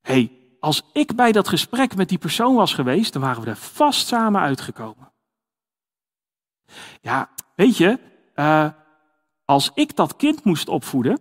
[0.00, 3.56] hey, als ik bij dat gesprek met die persoon was geweest, dan waren we er
[3.56, 5.12] vast samen uitgekomen.
[7.00, 7.98] Ja, weet je,
[8.34, 8.70] uh,
[9.44, 11.20] als ik dat kind moest opvoeden,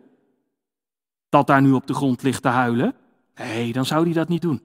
[1.30, 2.96] dat daar nu op de grond ligt te huilen,
[3.36, 4.62] nee, dan zou hij dat niet doen.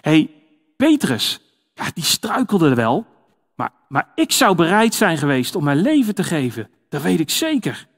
[0.00, 0.39] Hey,
[0.80, 1.40] Petrus,
[1.74, 3.06] ja, die struikelde wel,
[3.54, 6.70] maar, maar ik zou bereid zijn geweest om mijn leven te geven.
[6.88, 7.88] Dat weet ik zeker.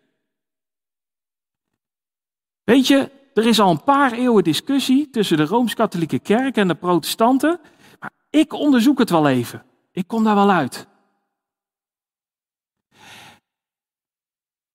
[2.65, 6.75] Weet je, er is al een paar eeuwen discussie tussen de Rooms-Katholieke Kerk en de
[6.75, 7.61] protestanten,
[8.01, 9.65] maar ik onderzoek het wel even.
[9.93, 10.87] Ik kom daar wel uit.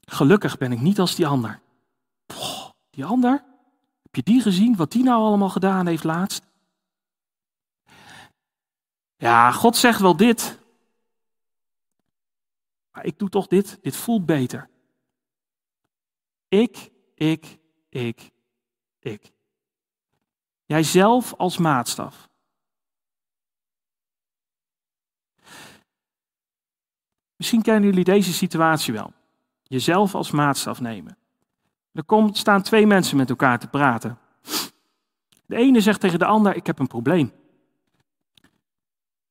[0.01, 1.59] Gelukkig ben ik niet als die ander.
[2.89, 3.43] die ander?
[4.01, 6.45] Heb je die gezien, wat die nou allemaal gedaan heeft laatst?
[9.17, 10.59] Ja, God zegt wel dit.
[12.91, 13.77] Maar ik doe toch dit.
[13.81, 14.69] Dit voelt beter.
[16.47, 17.57] Ik, ik,
[17.89, 18.31] ik,
[18.99, 19.31] ik.
[20.65, 22.29] Jijzelf als maatstaf.
[27.35, 29.13] Misschien kennen jullie deze situatie wel.
[29.63, 31.17] Jezelf als maatstaf nemen.
[31.91, 34.19] Er staan twee mensen met elkaar te praten.
[35.45, 37.31] De ene zegt tegen de ander: Ik heb een probleem.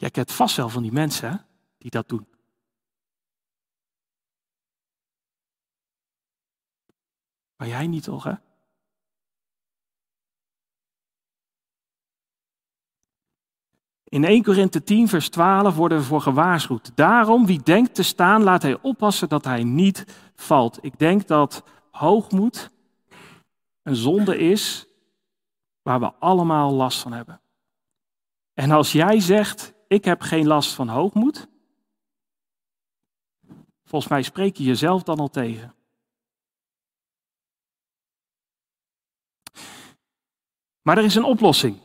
[0.00, 1.36] jij kent vast wel van die mensen hè,
[1.78, 2.26] die dat doen.
[7.56, 8.34] Maar jij niet toch, hè?
[14.04, 16.96] In 1 Korinthe 10, vers 12 worden we voor gewaarschuwd.
[16.96, 20.84] Daarom, wie denkt te staan, laat hij oppassen dat hij niet valt.
[20.84, 22.70] Ik denk dat hoogmoed
[23.82, 24.86] een zonde is
[25.82, 27.40] waar we allemaal last van hebben.
[28.54, 31.48] En als jij zegt, ik heb geen last van hoogmoed,
[33.84, 35.74] volgens mij spreek je jezelf dan al tegen.
[40.82, 41.78] Maar er is een oplossing.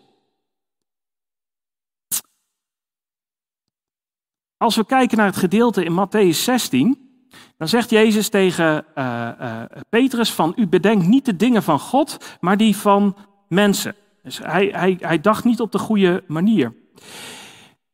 [4.57, 7.19] Als we kijken naar het gedeelte in Matthäus 16,
[7.57, 12.37] dan zegt Jezus tegen uh, uh, Petrus van, u bedenkt niet de dingen van God,
[12.39, 13.95] maar die van mensen.
[14.23, 16.75] Dus hij, hij, hij dacht niet op de goede manier.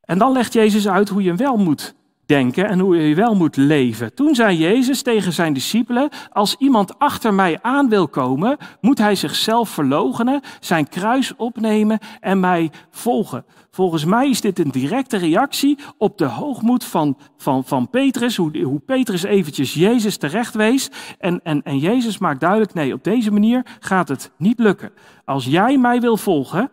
[0.01, 1.95] En dan legt Jezus uit hoe je wel moet
[2.31, 4.13] denken en hoe je wel moet leven.
[4.13, 9.15] Toen zei Jezus tegen zijn discipelen: Als iemand achter mij aan wil komen, moet hij
[9.15, 13.45] zichzelf verloochenen, zijn kruis opnemen en mij volgen.
[13.71, 18.61] Volgens mij is dit een directe reactie op de hoogmoed van, van, van Petrus, hoe,
[18.61, 20.89] hoe Petrus eventjes Jezus terecht wees.
[21.19, 24.91] En, en, en Jezus maakt duidelijk: nee, op deze manier gaat het niet lukken.
[25.25, 26.71] Als jij mij wil volgen,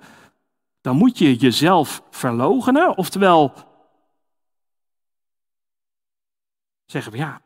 [0.89, 3.53] dan moet je jezelf verloochenen, oftewel
[6.87, 7.41] zeggen we ja,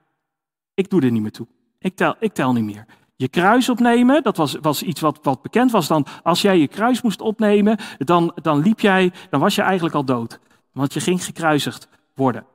[0.74, 1.46] ik doe er niet meer toe.
[1.78, 2.86] Ik tel, ik tel niet meer.
[3.16, 6.06] Je kruis opnemen, dat was, was iets wat, wat bekend was dan.
[6.22, 10.04] Als jij je kruis moest opnemen, dan, dan liep jij, dan was je eigenlijk al
[10.04, 10.38] dood.
[10.72, 12.46] Want je ging gekruisigd worden.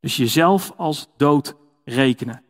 [0.00, 2.42] Dus jezelf als dood rekenen.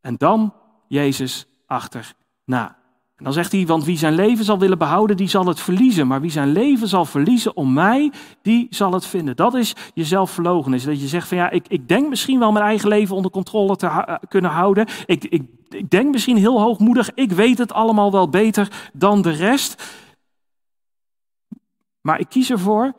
[0.00, 0.54] En dan
[0.88, 2.78] Jezus achterna.
[3.24, 6.06] Dan zegt hij, want wie zijn leven zal willen behouden, die zal het verliezen.
[6.06, 8.12] Maar wie zijn leven zal verliezen om mij,
[8.42, 9.36] die zal het vinden.
[9.36, 10.74] Dat is jezelf verlogen.
[10.74, 13.30] Is dat je zegt van ja, ik, ik denk misschien wel mijn eigen leven onder
[13.30, 14.86] controle te uh, kunnen houden.
[15.06, 19.30] Ik, ik, ik denk misschien heel hoogmoedig, ik weet het allemaal wel beter dan de
[19.30, 19.82] rest.
[22.00, 22.92] Maar ik kies ervoor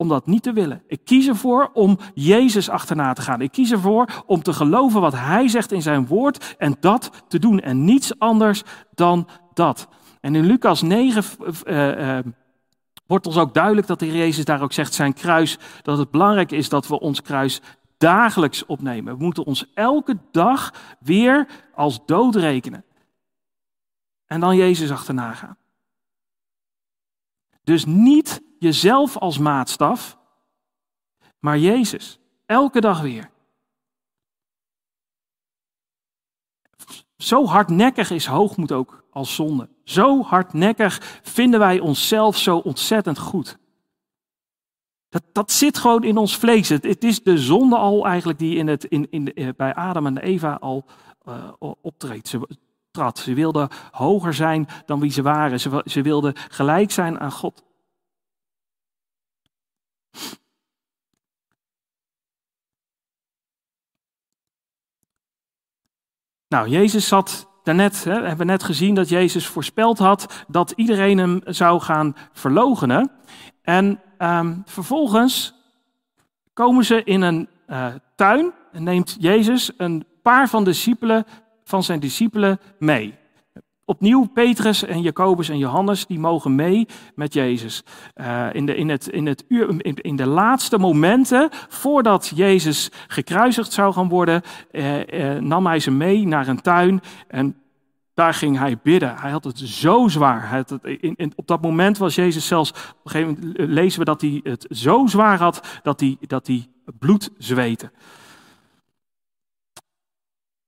[0.00, 0.82] om dat niet te willen.
[0.86, 3.40] Ik kies ervoor om Jezus achterna te gaan.
[3.40, 7.38] Ik kies ervoor om te geloven wat Hij zegt in zijn woord en dat te
[7.38, 8.62] doen en niets anders
[8.94, 9.88] dan dat.
[10.20, 11.24] En in Lucas 9
[11.64, 12.18] uh, uh,
[13.06, 16.52] wordt ons ook duidelijk dat de Jezus daar ook zegt zijn kruis, dat het belangrijk
[16.52, 17.60] is dat we ons kruis
[17.98, 19.16] dagelijks opnemen.
[19.16, 22.84] We moeten ons elke dag weer als dood rekenen.
[24.26, 25.56] En dan Jezus achterna gaan.
[27.64, 30.18] Dus niet jezelf als maatstaf,
[31.38, 32.18] maar Jezus.
[32.46, 33.30] Elke dag weer.
[37.16, 39.68] Zo hardnekkig is hoogmoed ook als zonde.
[39.84, 43.58] Zo hardnekkig vinden wij onszelf zo ontzettend goed.
[45.08, 46.68] Dat, dat zit gewoon in ons vlees.
[46.68, 50.06] Het, het is de zonde al eigenlijk die in het, in, in eh, bij Adam
[50.06, 50.84] en Eva al
[51.28, 52.28] uh, optreedt.
[52.28, 52.48] Ze,
[53.14, 55.60] ze wilden hoger zijn dan wie ze waren.
[55.60, 57.64] Ze, ze wilden gelijk zijn aan God.
[66.48, 71.18] Nou, Jezus zat daarnet, hè, hebben we net gezien dat Jezus voorspeld had dat iedereen
[71.18, 73.10] hem zou gaan verlogenen.
[73.62, 75.54] En um, vervolgens
[76.52, 77.86] komen ze in een uh,
[78.16, 81.24] tuin en neemt Jezus een paar van, discipelen,
[81.64, 83.19] van zijn discipelen mee.
[83.90, 87.82] Opnieuw Petrus en Jacobus en Johannes, die mogen mee met Jezus.
[88.14, 93.72] Uh, in, de, in, het, in, het uur, in, de laatste momenten, voordat Jezus gekruisigd
[93.72, 97.56] zou gaan worden, uh, uh, nam hij ze mee naar een tuin en
[98.14, 99.16] daar ging hij bidden.
[99.16, 100.50] Hij had het zo zwaar.
[100.50, 104.04] Het, in, in, op dat moment was Jezus zelfs, op een gegeven moment lezen we
[104.04, 106.66] dat hij het zo zwaar had dat hij, dat hij
[106.98, 107.90] bloed zweette.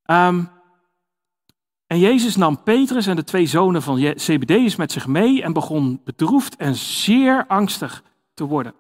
[0.07, 0.49] Um,
[1.93, 6.01] en Jezus nam Petrus en de twee zonen van Zebedeus met zich mee en begon
[6.05, 8.03] bedroefd en zeer angstig
[8.35, 8.75] te worden.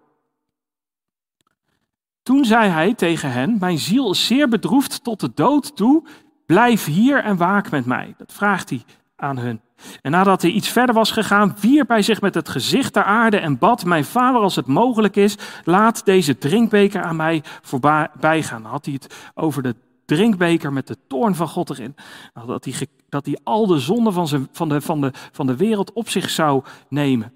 [2.22, 6.06] Toen zei hij tegen hen: Mijn ziel is zeer bedroefd tot de dood toe.
[6.46, 8.14] Blijf hier en waak met mij.
[8.18, 8.82] Dat vraagt hij
[9.16, 9.60] aan hun.
[10.02, 13.38] En nadat hij iets verder was gegaan, wierp hij zich met het gezicht ter aarde
[13.38, 18.62] en bad: Mijn vader, als het mogelijk is, laat deze drinkbeker aan mij voorbij gaan.
[18.62, 19.74] Dan had hij het over de
[20.04, 21.94] drinkbeker met de toorn van God erin.
[22.34, 25.46] Nou, dat hij, dat hij al de zonden van, zijn, van, de, van, de, van
[25.46, 27.34] de wereld op zich zou nemen.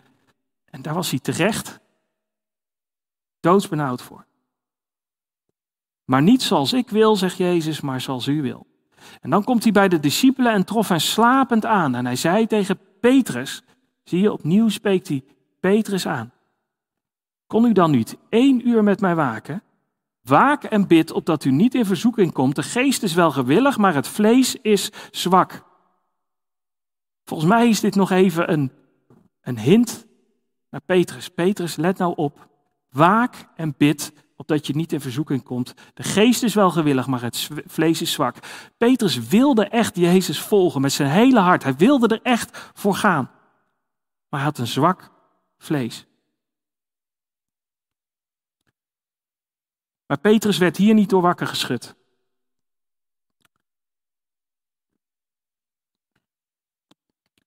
[0.65, 1.81] En daar was hij terecht
[3.41, 4.27] doodsbenauwd voor.
[6.05, 8.67] Maar niet zoals ik wil, zegt Jezus, maar zoals u wil.
[9.21, 11.95] En dan komt hij bij de discipelen en trof hen slapend aan.
[11.95, 13.63] En hij zei tegen Petrus,
[14.05, 15.25] zie je, opnieuw spreekt hij
[15.61, 16.33] Petrus aan.
[17.47, 19.63] Kon u dan niet één uur met mij waken?
[20.27, 22.55] Waak en bid opdat u niet in verzoeking komt.
[22.55, 25.65] De geest is wel gewillig, maar het vlees is zwak.
[27.25, 28.73] Volgens mij is dit nog even een,
[29.41, 30.07] een hint
[30.71, 31.29] naar Petrus.
[31.29, 32.49] Petrus, let nou op.
[32.91, 35.75] Waak en bid opdat je niet in verzoeking komt.
[35.95, 38.37] De geest is wel gewillig, maar het vlees is zwak.
[38.77, 41.63] Petrus wilde echt Jezus volgen met zijn hele hart.
[41.63, 43.31] Hij wilde er echt voor gaan.
[44.29, 45.11] Maar hij had een zwak
[45.59, 46.06] vlees.
[50.07, 51.95] Maar Petrus werd hier niet door wakker geschud.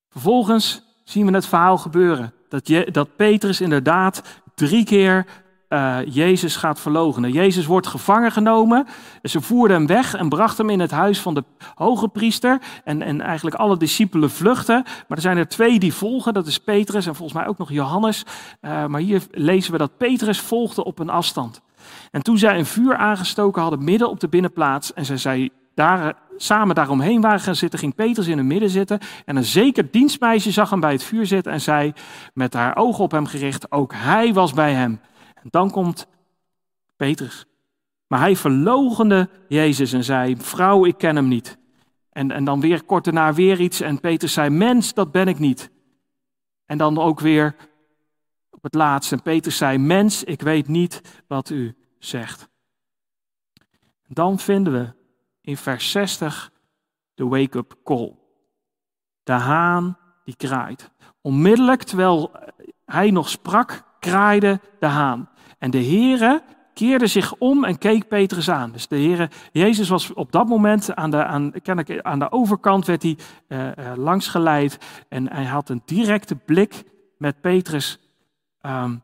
[0.10, 2.34] Vervolgens zien we het verhaal gebeuren.
[2.50, 4.22] Dat, je, dat Petrus inderdaad
[4.56, 5.26] drie keer
[5.70, 7.32] uh, Jezus gaat verloochenen.
[7.32, 8.88] Jezus wordt gevangen genomen.
[9.24, 11.44] Ze voerden hem weg en brachten hem in het huis van de
[11.76, 12.62] hoge priester.
[12.84, 14.84] En, en eigenlijk alle discipelen vluchten.
[14.84, 16.34] Maar er zijn er twee die volgen.
[16.34, 18.24] Dat is Petrus en volgens mij ook nog Johannes.
[18.62, 21.62] Uh, maar hier lezen we dat Petrus volgde op een afstand.
[22.12, 26.16] En toen zij een vuur aangestoken hadden midden op de binnenplaats en zij, zij daar,
[26.38, 29.00] samen daaromheen waren gaan zitten, ging Petrus in het midden zitten.
[29.26, 31.94] En een zeker dienstmeisje zag hem bij het vuur zitten en zei,
[32.34, 35.00] met haar ogen op hem gericht, ook hij was bij hem.
[35.34, 36.08] En dan komt
[36.96, 37.46] Petrus.
[38.08, 41.58] Maar hij verlogende Jezus en zei, vrouw, ik ken hem niet.
[42.12, 45.40] En, en dan weer kort daarna weer iets en Petrus zei, mens, dat ben ik
[45.40, 45.70] niet.
[46.66, 47.56] En dan ook weer
[48.60, 49.16] op het laatste.
[49.16, 52.50] En Petrus zei, mens, ik weet niet wat u zegt.
[54.08, 54.94] Dan vinden we
[55.42, 56.52] in vers 60
[57.14, 58.16] de wake-up call.
[59.24, 60.92] De haan die kraait.
[61.22, 62.32] Onmiddellijk, terwijl
[62.86, 65.30] hij nog sprak, kraaide de haan.
[65.58, 66.44] En de Heere
[66.74, 68.72] keerde zich om en keek Petrus aan.
[68.72, 72.86] Dus de Heere, Jezus was op dat moment aan de, aan, ik, aan de overkant,
[72.86, 74.78] werd hij uh, uh, langs geleid.
[75.10, 76.84] En hij had een directe blik
[77.18, 78.09] met Petrus
[78.62, 79.02] um,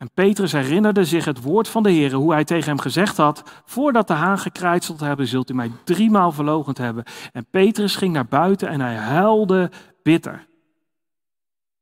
[0.00, 3.42] en Petrus herinnerde zich het woord van de Heer, hoe hij tegen hem gezegd had,
[3.64, 7.04] voordat de haan gekrijtseld hebben, zult u mij driemaal verlogend hebben.
[7.32, 9.70] En Petrus ging naar buiten en hij huilde
[10.02, 10.46] bitter.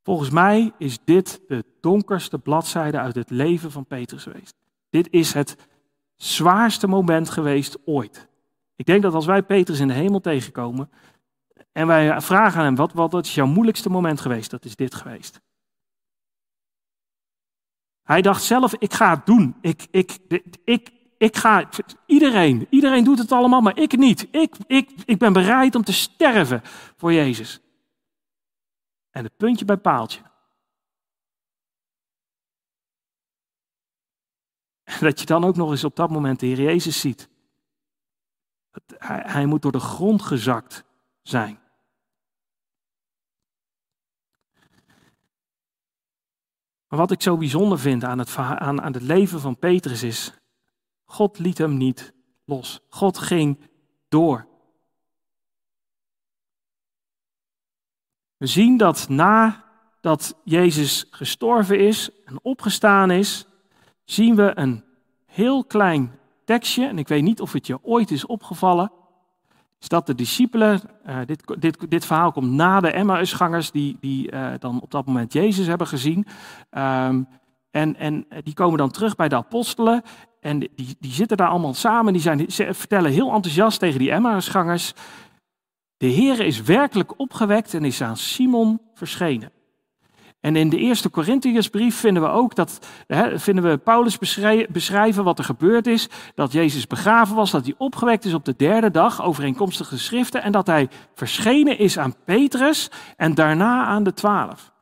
[0.03, 4.55] Volgens mij is dit de donkerste bladzijde uit het leven van Petrus geweest.
[4.91, 5.57] Dit is het
[6.17, 8.29] zwaarste moment geweest ooit.
[8.77, 10.91] Ik denk dat als wij Petrus in de hemel tegenkomen
[11.73, 14.51] en wij vragen aan hem, wat, wat is jouw moeilijkste moment geweest?
[14.51, 15.41] Dat is dit geweest.
[18.09, 19.57] Hij dacht zelf, ik ga het doen.
[19.61, 20.19] Ik, ik,
[20.65, 21.69] ik, ik ga,
[22.07, 24.29] iedereen, iedereen doet het allemaal, maar ik niet.
[24.31, 26.63] Ik, ik, ik ben bereid om te sterven
[26.97, 27.61] voor Jezus.
[29.11, 30.21] En het puntje bij paaltje.
[35.01, 37.29] Dat je dan ook nog eens op dat moment de Heer Jezus ziet.
[38.99, 40.85] Hij, hij moet door de grond gezakt
[41.23, 41.59] zijn.
[46.89, 50.32] Maar wat ik zo bijzonder vind aan het, aan, aan het leven van Petrus is,
[51.05, 52.12] God liet hem niet
[52.45, 52.80] los.
[52.89, 53.59] God ging
[54.09, 54.47] door.
[58.36, 63.47] We zien dat nadat Jezus gestorven is en opgestaan is,
[64.05, 64.84] zien we een
[65.26, 68.93] heel klein tekstje, en ik weet niet of het je ooit is opgevallen,
[69.81, 74.33] is dat de discipelen, uh, dit, dit, dit verhaal komt na de Emmausgangers die, die
[74.33, 76.26] uh, dan op dat moment Jezus hebben gezien.
[76.70, 77.29] Um,
[77.70, 80.03] en, en die komen dan terug bij de apostelen
[80.41, 82.12] en die, die zitten daar allemaal samen.
[82.12, 84.95] Die zijn, ze vertellen heel enthousiast tegen die Emmausgangers,
[85.97, 89.51] de Heer is werkelijk opgewekt en is aan Simon verschenen.
[90.41, 94.18] En in de eerste Corinthiërsbrief vinden we ook dat, hè, vinden we Paulus
[94.68, 96.09] beschrijven wat er gebeurd is.
[96.34, 100.43] Dat Jezus begraven was, dat hij opgewekt is op de derde dag, overeenkomstig de schriften.
[100.43, 104.72] En dat hij verschenen is aan Petrus en daarna aan de twaalf.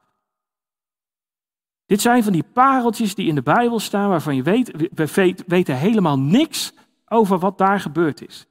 [1.86, 5.76] Dit zijn van die pareltjes die in de Bijbel staan, waarvan je weet, we weten
[5.76, 6.72] helemaal niks
[7.09, 8.46] over wat daar gebeurd is.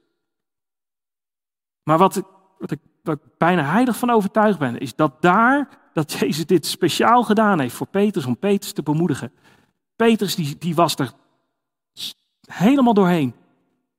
[1.82, 2.22] Maar wat,
[2.58, 6.66] wat ik wat ik bijna heilig van overtuigd ben, is dat daar, dat Jezus dit
[6.66, 9.32] speciaal gedaan heeft voor Petrus, om Petrus te bemoedigen.
[9.96, 11.12] Petrus die, die was er
[12.46, 13.34] helemaal doorheen.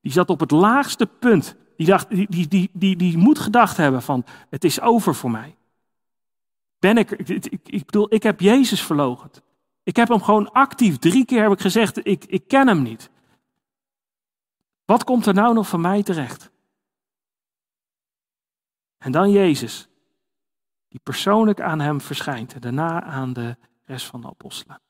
[0.01, 1.55] Die zat op het laagste punt.
[1.77, 5.31] Die, dacht, die, die, die, die, die moet gedacht hebben van, het is over voor
[5.31, 5.55] mij.
[6.79, 9.41] Ben ik, ik, ik bedoel, ik heb Jezus verlogend.
[9.83, 13.09] Ik heb hem gewoon actief, drie keer heb ik gezegd, ik, ik ken hem niet.
[14.85, 16.51] Wat komt er nou nog van mij terecht?
[18.97, 19.87] En dan Jezus,
[20.87, 24.81] die persoonlijk aan hem verschijnt en daarna aan de rest van de apostelen.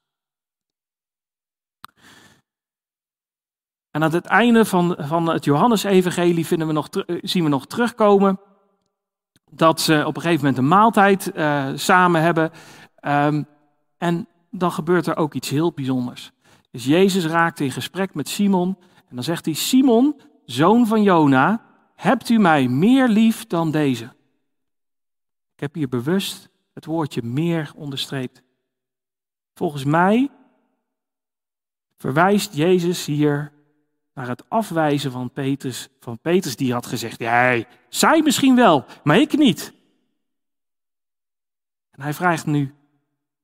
[3.91, 6.89] En aan het einde van, van het Johannesevangelie vinden we nog,
[7.21, 8.39] zien we nog terugkomen
[9.51, 12.51] dat ze op een gegeven moment een maaltijd uh, samen hebben.
[13.01, 13.47] Um,
[13.97, 16.31] en dan gebeurt er ook iets heel bijzonders.
[16.71, 18.77] Dus Jezus raakt in gesprek met Simon
[19.09, 21.67] en dan zegt hij, Simon, zoon van Jona,
[21.97, 24.15] Hebt u mij meer lief dan deze?
[25.57, 28.41] Ik heb hier bewust het woordje meer onderstreept.
[29.53, 30.31] Volgens mij
[31.95, 33.51] verwijst Jezus hier
[34.13, 39.19] naar het afwijzen van Petrus, van Petrus die had gezegd, ja, zij misschien wel, maar
[39.19, 39.73] ik niet.
[41.89, 42.73] En hij vraagt nu,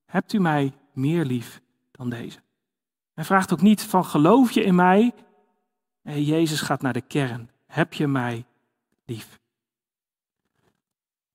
[0.04, 1.60] hebt u mij meer lief
[1.90, 2.38] dan deze?
[3.14, 5.14] Hij vraagt ook niet van geloof je in mij?
[6.02, 8.44] Nee, Jezus gaat naar de kern heb je mij
[9.04, 9.38] lief?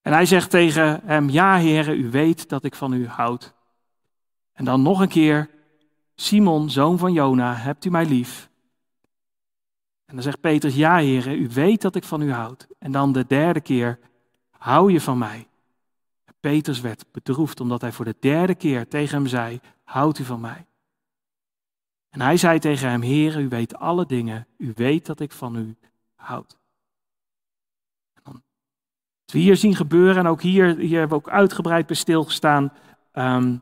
[0.09, 3.53] En hij zegt tegen hem, ja heren, u weet dat ik van u houd.
[4.53, 5.49] En dan nog een keer,
[6.15, 8.49] Simon, zoon van Jona, hebt u mij lief?
[10.05, 12.67] En dan zegt Petrus, ja heren, u weet dat ik van u houd.
[12.79, 13.99] En dan de derde keer,
[14.49, 15.47] hou je van mij?
[16.39, 20.39] Petrus werd bedroefd omdat hij voor de derde keer tegen hem zei, houdt u van
[20.39, 20.65] mij?
[22.09, 25.55] En hij zei tegen hem, heren, u weet alle dingen, u weet dat ik van
[25.55, 25.75] u
[26.15, 26.58] houdt.
[29.29, 32.73] Wat we hier zien gebeuren, en ook hier, hier hebben we ook uitgebreid bij stilgestaan.
[33.13, 33.61] Um,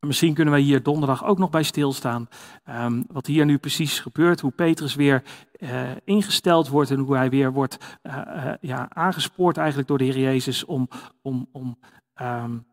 [0.00, 2.28] misschien kunnen wij hier donderdag ook nog bij stilstaan.
[2.68, 5.22] Um, wat hier nu precies gebeurt, hoe Petrus weer
[5.58, 10.04] uh, ingesteld wordt en hoe hij weer wordt uh, uh, ja, aangespoord eigenlijk door de
[10.04, 10.88] Heer Jezus om,
[11.22, 11.78] om, om
[12.20, 12.66] um,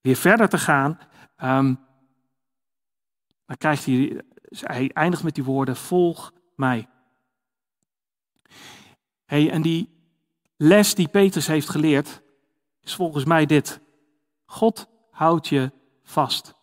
[0.00, 0.98] weer verder te gaan.
[3.46, 6.88] dan krijgt hij, hij eindigt met die woorden, volg mij.
[9.24, 9.96] Hey, en die
[10.58, 12.22] les die Petrus heeft geleerd
[12.82, 13.80] is volgens mij dit.
[14.46, 16.54] God houdt je vast.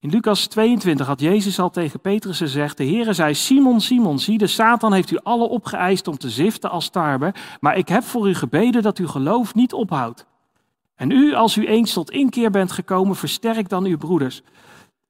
[0.00, 4.38] In Lucas 22 had Jezus al tegen Petrus gezegd: De Heere zei: Simon, Simon, zie,
[4.38, 8.28] de Satan heeft u alle opgeëist om te ziften als tarwe, maar ik heb voor
[8.28, 10.26] u gebeden dat uw geloof niet ophoudt.
[10.94, 14.42] En u, als u eens tot inkeer bent gekomen, versterk dan uw broeders.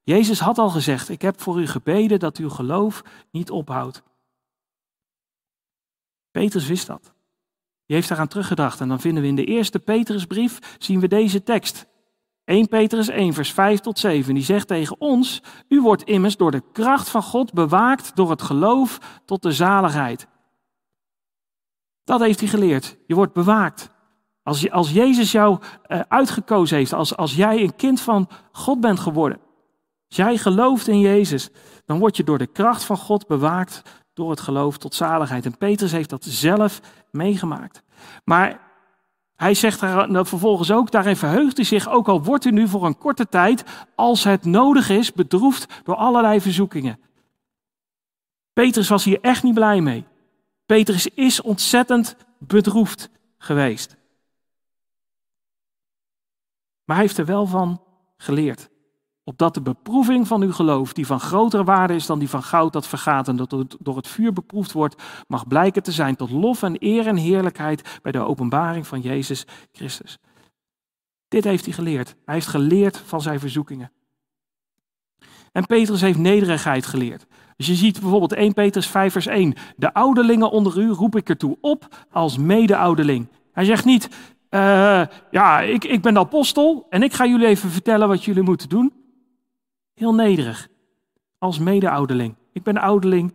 [0.03, 4.03] Jezus had al gezegd: Ik heb voor u gebeden dat uw geloof niet ophoudt.
[6.31, 7.13] Petrus wist dat.
[7.87, 8.81] Die heeft daaraan teruggedacht.
[8.81, 11.87] En dan vinden we in de eerste Petrusbrief, zien we deze tekst.
[12.45, 14.35] 1 Petrus 1, vers 5 tot 7.
[14.35, 18.43] Die zegt tegen ons, u wordt immers door de kracht van God bewaakt door het
[18.43, 20.27] geloof tot de zaligheid.
[22.05, 22.97] Dat heeft hij geleerd.
[23.07, 23.91] Je wordt bewaakt.
[24.43, 29.01] Als, als Jezus jou uh, uitgekozen heeft, als, als jij een kind van God bent
[29.01, 29.41] geworden,
[30.09, 31.51] Als jij gelooft in Jezus,
[31.85, 33.83] dan word je door de kracht van God bewaakt
[34.19, 35.45] door het geloof tot zaligheid.
[35.45, 37.83] En Petrus heeft dat zelf meegemaakt.
[38.25, 38.61] Maar
[39.37, 42.87] hij zegt daar vervolgens ook, daarin verheugt hij zich, ook al wordt u nu voor
[42.87, 43.65] een korte tijd,
[43.95, 47.01] als het nodig is, bedroefd door allerlei verzoekingen.
[48.53, 50.05] Petrus was hier echt niet blij mee.
[50.67, 53.97] Petrus is ontzettend bedroefd geweest.
[56.85, 57.83] Maar hij heeft er wel van
[58.17, 58.69] geleerd.
[59.29, 62.73] Opdat de beproeving van uw geloof, die van grotere waarde is dan die van goud
[62.73, 66.63] dat vergaat en dat door het vuur beproefd wordt, mag blijken te zijn tot lof
[66.63, 70.19] en eer en heerlijkheid bij de openbaring van Jezus Christus.
[71.29, 72.15] Dit heeft hij geleerd.
[72.25, 73.93] Hij heeft geleerd van zijn verzoekingen.
[75.53, 77.27] En Petrus heeft nederigheid geleerd.
[77.57, 79.55] Dus je ziet bijvoorbeeld 1 Petrus 5 vers 1.
[79.77, 83.29] De ouderlingen onder u roep ik ertoe op als mede-ouderling.
[83.53, 84.09] Hij zegt niet,
[84.51, 88.43] uh, ja, ik, ik ben de apostel en ik ga jullie even vertellen wat jullie
[88.43, 88.98] moeten doen.
[89.99, 90.69] Heel nederig,
[91.39, 92.35] als mede-ouderling.
[92.53, 93.33] Ik ben ouderling.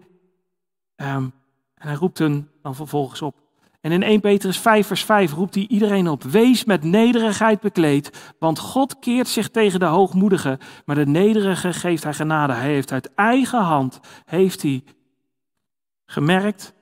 [0.96, 1.34] Um,
[1.76, 3.36] en hij roept hen dan vervolgens op.
[3.82, 6.24] En in 1 Petrus 5 vers 5 roept hij iedereen op.
[6.24, 12.04] Wees met nederigheid bekleed, want God keert zich tegen de hoogmoedige, maar de nederige geeft
[12.04, 12.54] hij genade.
[12.54, 14.84] Hij heeft uit eigen hand, heeft hij
[16.06, 16.74] gemerkt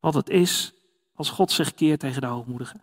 [0.00, 0.74] wat het is
[1.14, 2.80] als God zich keert tegen de hoogmoedige.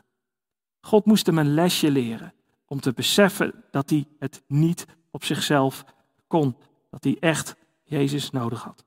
[0.82, 2.34] God moest hem een lesje leren
[2.66, 5.86] om te beseffen dat hij het niet op zichzelf
[6.28, 6.55] kon.
[6.89, 8.86] Dat hij echt Jezus nodig had.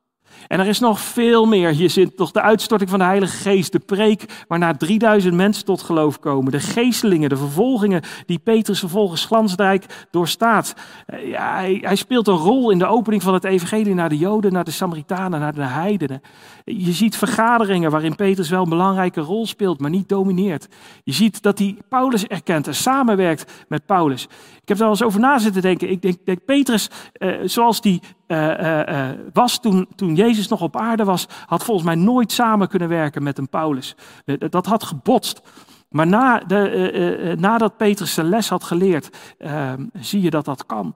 [0.48, 1.70] En er is nog veel meer.
[1.70, 5.82] Hier zit toch de uitstorting van de Heilige Geest, de preek waarna 3000 mensen tot
[5.82, 10.74] geloof komen, de geestelingen, de vervolgingen die Petrus vervolgens glansrijk doorstaat.
[11.06, 14.18] Eh, ja, hij, hij, speelt een rol in de opening van het evangelie naar de
[14.18, 16.20] Joden, naar de Samaritanen, naar de heidenen.
[16.64, 20.68] Je ziet vergaderingen waarin Petrus wel een belangrijke rol speelt, maar niet domineert.
[21.04, 24.22] Je ziet dat hij Paulus erkent en samenwerkt met Paulus.
[24.68, 25.90] Ik heb daar wel eens over na zitten denken.
[25.90, 31.04] Ik denk, denk Petrus, eh, zoals die uh, was toen, toen Jezus nog op aarde
[31.04, 33.96] was, had volgens mij nooit samen kunnen werken met een Paulus.
[34.38, 35.40] dat had gebotst.
[35.88, 40.94] Maar na de, nadat Petrus zijn les had geleerd, ehm, zie je dat dat kan.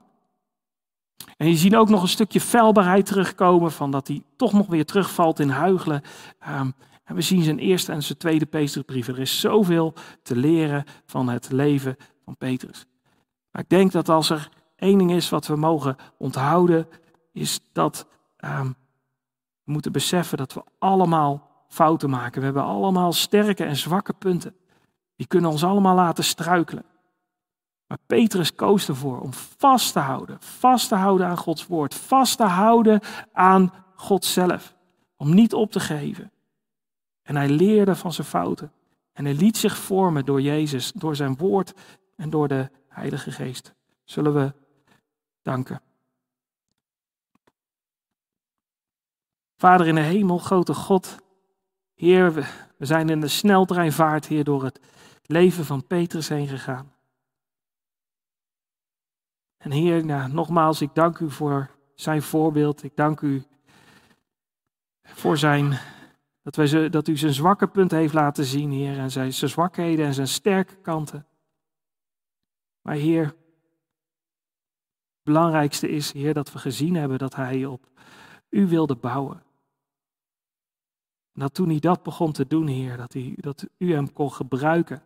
[1.37, 4.85] En je ziet ook nog een stukje felbaarheid terugkomen, van dat hij toch nog weer
[4.85, 6.01] terugvalt in huigelen.
[6.39, 6.69] Ehm,
[7.03, 9.07] en we zien zijn eerste en zijn tweede Petrusbrief.
[9.07, 12.85] Er is zoveel te leren van het leven van Petrus.
[13.51, 16.87] Maar ik denk dat als er één ding is wat we mogen onthouden,
[17.33, 18.07] is dat
[18.37, 18.67] ehm,
[19.63, 22.39] we moeten beseffen dat we allemaal fouten maken.
[22.39, 24.55] We hebben allemaal sterke en zwakke punten.
[25.15, 26.85] Die kunnen ons allemaal laten struikelen.
[27.87, 32.37] Maar Petrus koos ervoor om vast te houden, vast te houden aan Gods woord, vast
[32.37, 32.99] te houden
[33.31, 34.75] aan God zelf.
[35.15, 36.31] Om niet op te geven.
[37.21, 38.71] En hij leerde van zijn fouten.
[39.13, 41.73] En hij liet zich vormen door Jezus, door zijn woord
[42.15, 43.73] en door de Heilige Geest.
[44.03, 44.53] Zullen we
[45.41, 45.81] danken.
[49.63, 51.17] Vader in de hemel, grote God,
[51.93, 52.33] Heer,
[52.77, 54.79] we zijn in de sneltreinvaart, Heer, door het
[55.25, 56.93] leven van Petrus heen gegaan.
[59.57, 62.83] En Heer, nou, nogmaals, ik dank u voor zijn voorbeeld.
[62.83, 63.43] Ik dank u
[65.03, 65.79] voor zijn,
[66.41, 70.05] dat, wij, dat u zijn zwakke punten heeft laten zien, Heer, en zijn, zijn zwakheden
[70.05, 71.27] en zijn sterke kanten.
[72.81, 73.35] Maar Heer, het
[75.23, 77.89] belangrijkste is, Heer, dat we gezien hebben dat Hij op
[78.49, 79.51] U wilde bouwen.
[81.33, 84.31] En dat toen hij dat begon te doen, Heer, dat, hij, dat U hem kon
[84.31, 85.03] gebruiken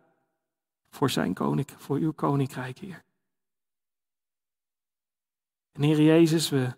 [0.90, 3.04] voor, zijn koninkrijk, voor Uw koninkrijk, Heer.
[5.72, 6.76] En Heer Jezus, we,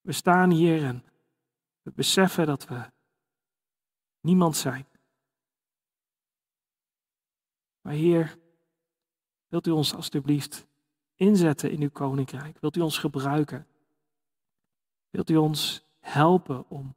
[0.00, 1.04] we staan hier en
[1.82, 2.90] we beseffen dat we
[4.20, 4.86] niemand zijn.
[7.80, 8.38] Maar Heer,
[9.48, 10.66] wilt u ons alstublieft
[11.14, 12.58] inzetten in uw koninkrijk?
[12.60, 13.66] Wilt u ons gebruiken?
[15.10, 16.94] Wilt u ons helpen om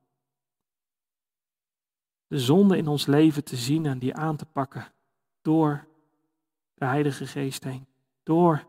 [2.27, 4.93] de zonde in ons leven te zien en die aan te pakken
[5.41, 5.87] door
[6.73, 7.87] de Heilige Geest heen,
[8.23, 8.67] door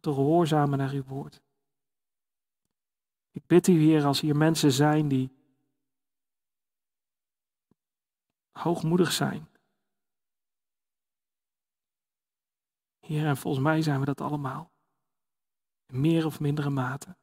[0.00, 1.42] te gehoorzamen naar uw woord?
[3.30, 5.30] Ik bid u, Heer, als hier mensen zijn die
[8.50, 9.48] hoogmoedig zijn.
[13.00, 14.72] Heer, en volgens mij zijn we dat allemaal.
[15.86, 17.16] In meer of mindere mate.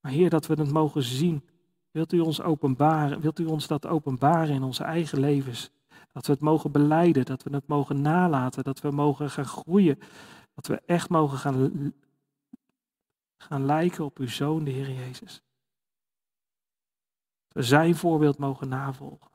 [0.00, 1.48] Maar Heer, dat we het mogen zien.
[1.90, 3.20] Wilt u ons openbaren?
[3.20, 5.70] Wilt u ons dat openbaren in onze eigen levens?
[6.12, 9.98] Dat we het mogen beleiden, dat we het mogen nalaten, dat we mogen gaan groeien.
[10.54, 11.92] Dat we echt mogen gaan
[13.42, 15.42] gaan lijken op uw Zoon, de Heer Jezus.
[17.48, 19.30] Dat we zijn voorbeeld mogen navolgen.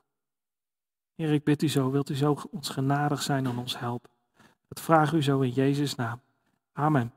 [1.14, 4.10] Heer, ik bid u zo, wilt u zo ons genadig zijn en ons helpen.
[4.68, 6.20] Dat vraag u zo in Jezus' naam.
[6.72, 7.12] Amen.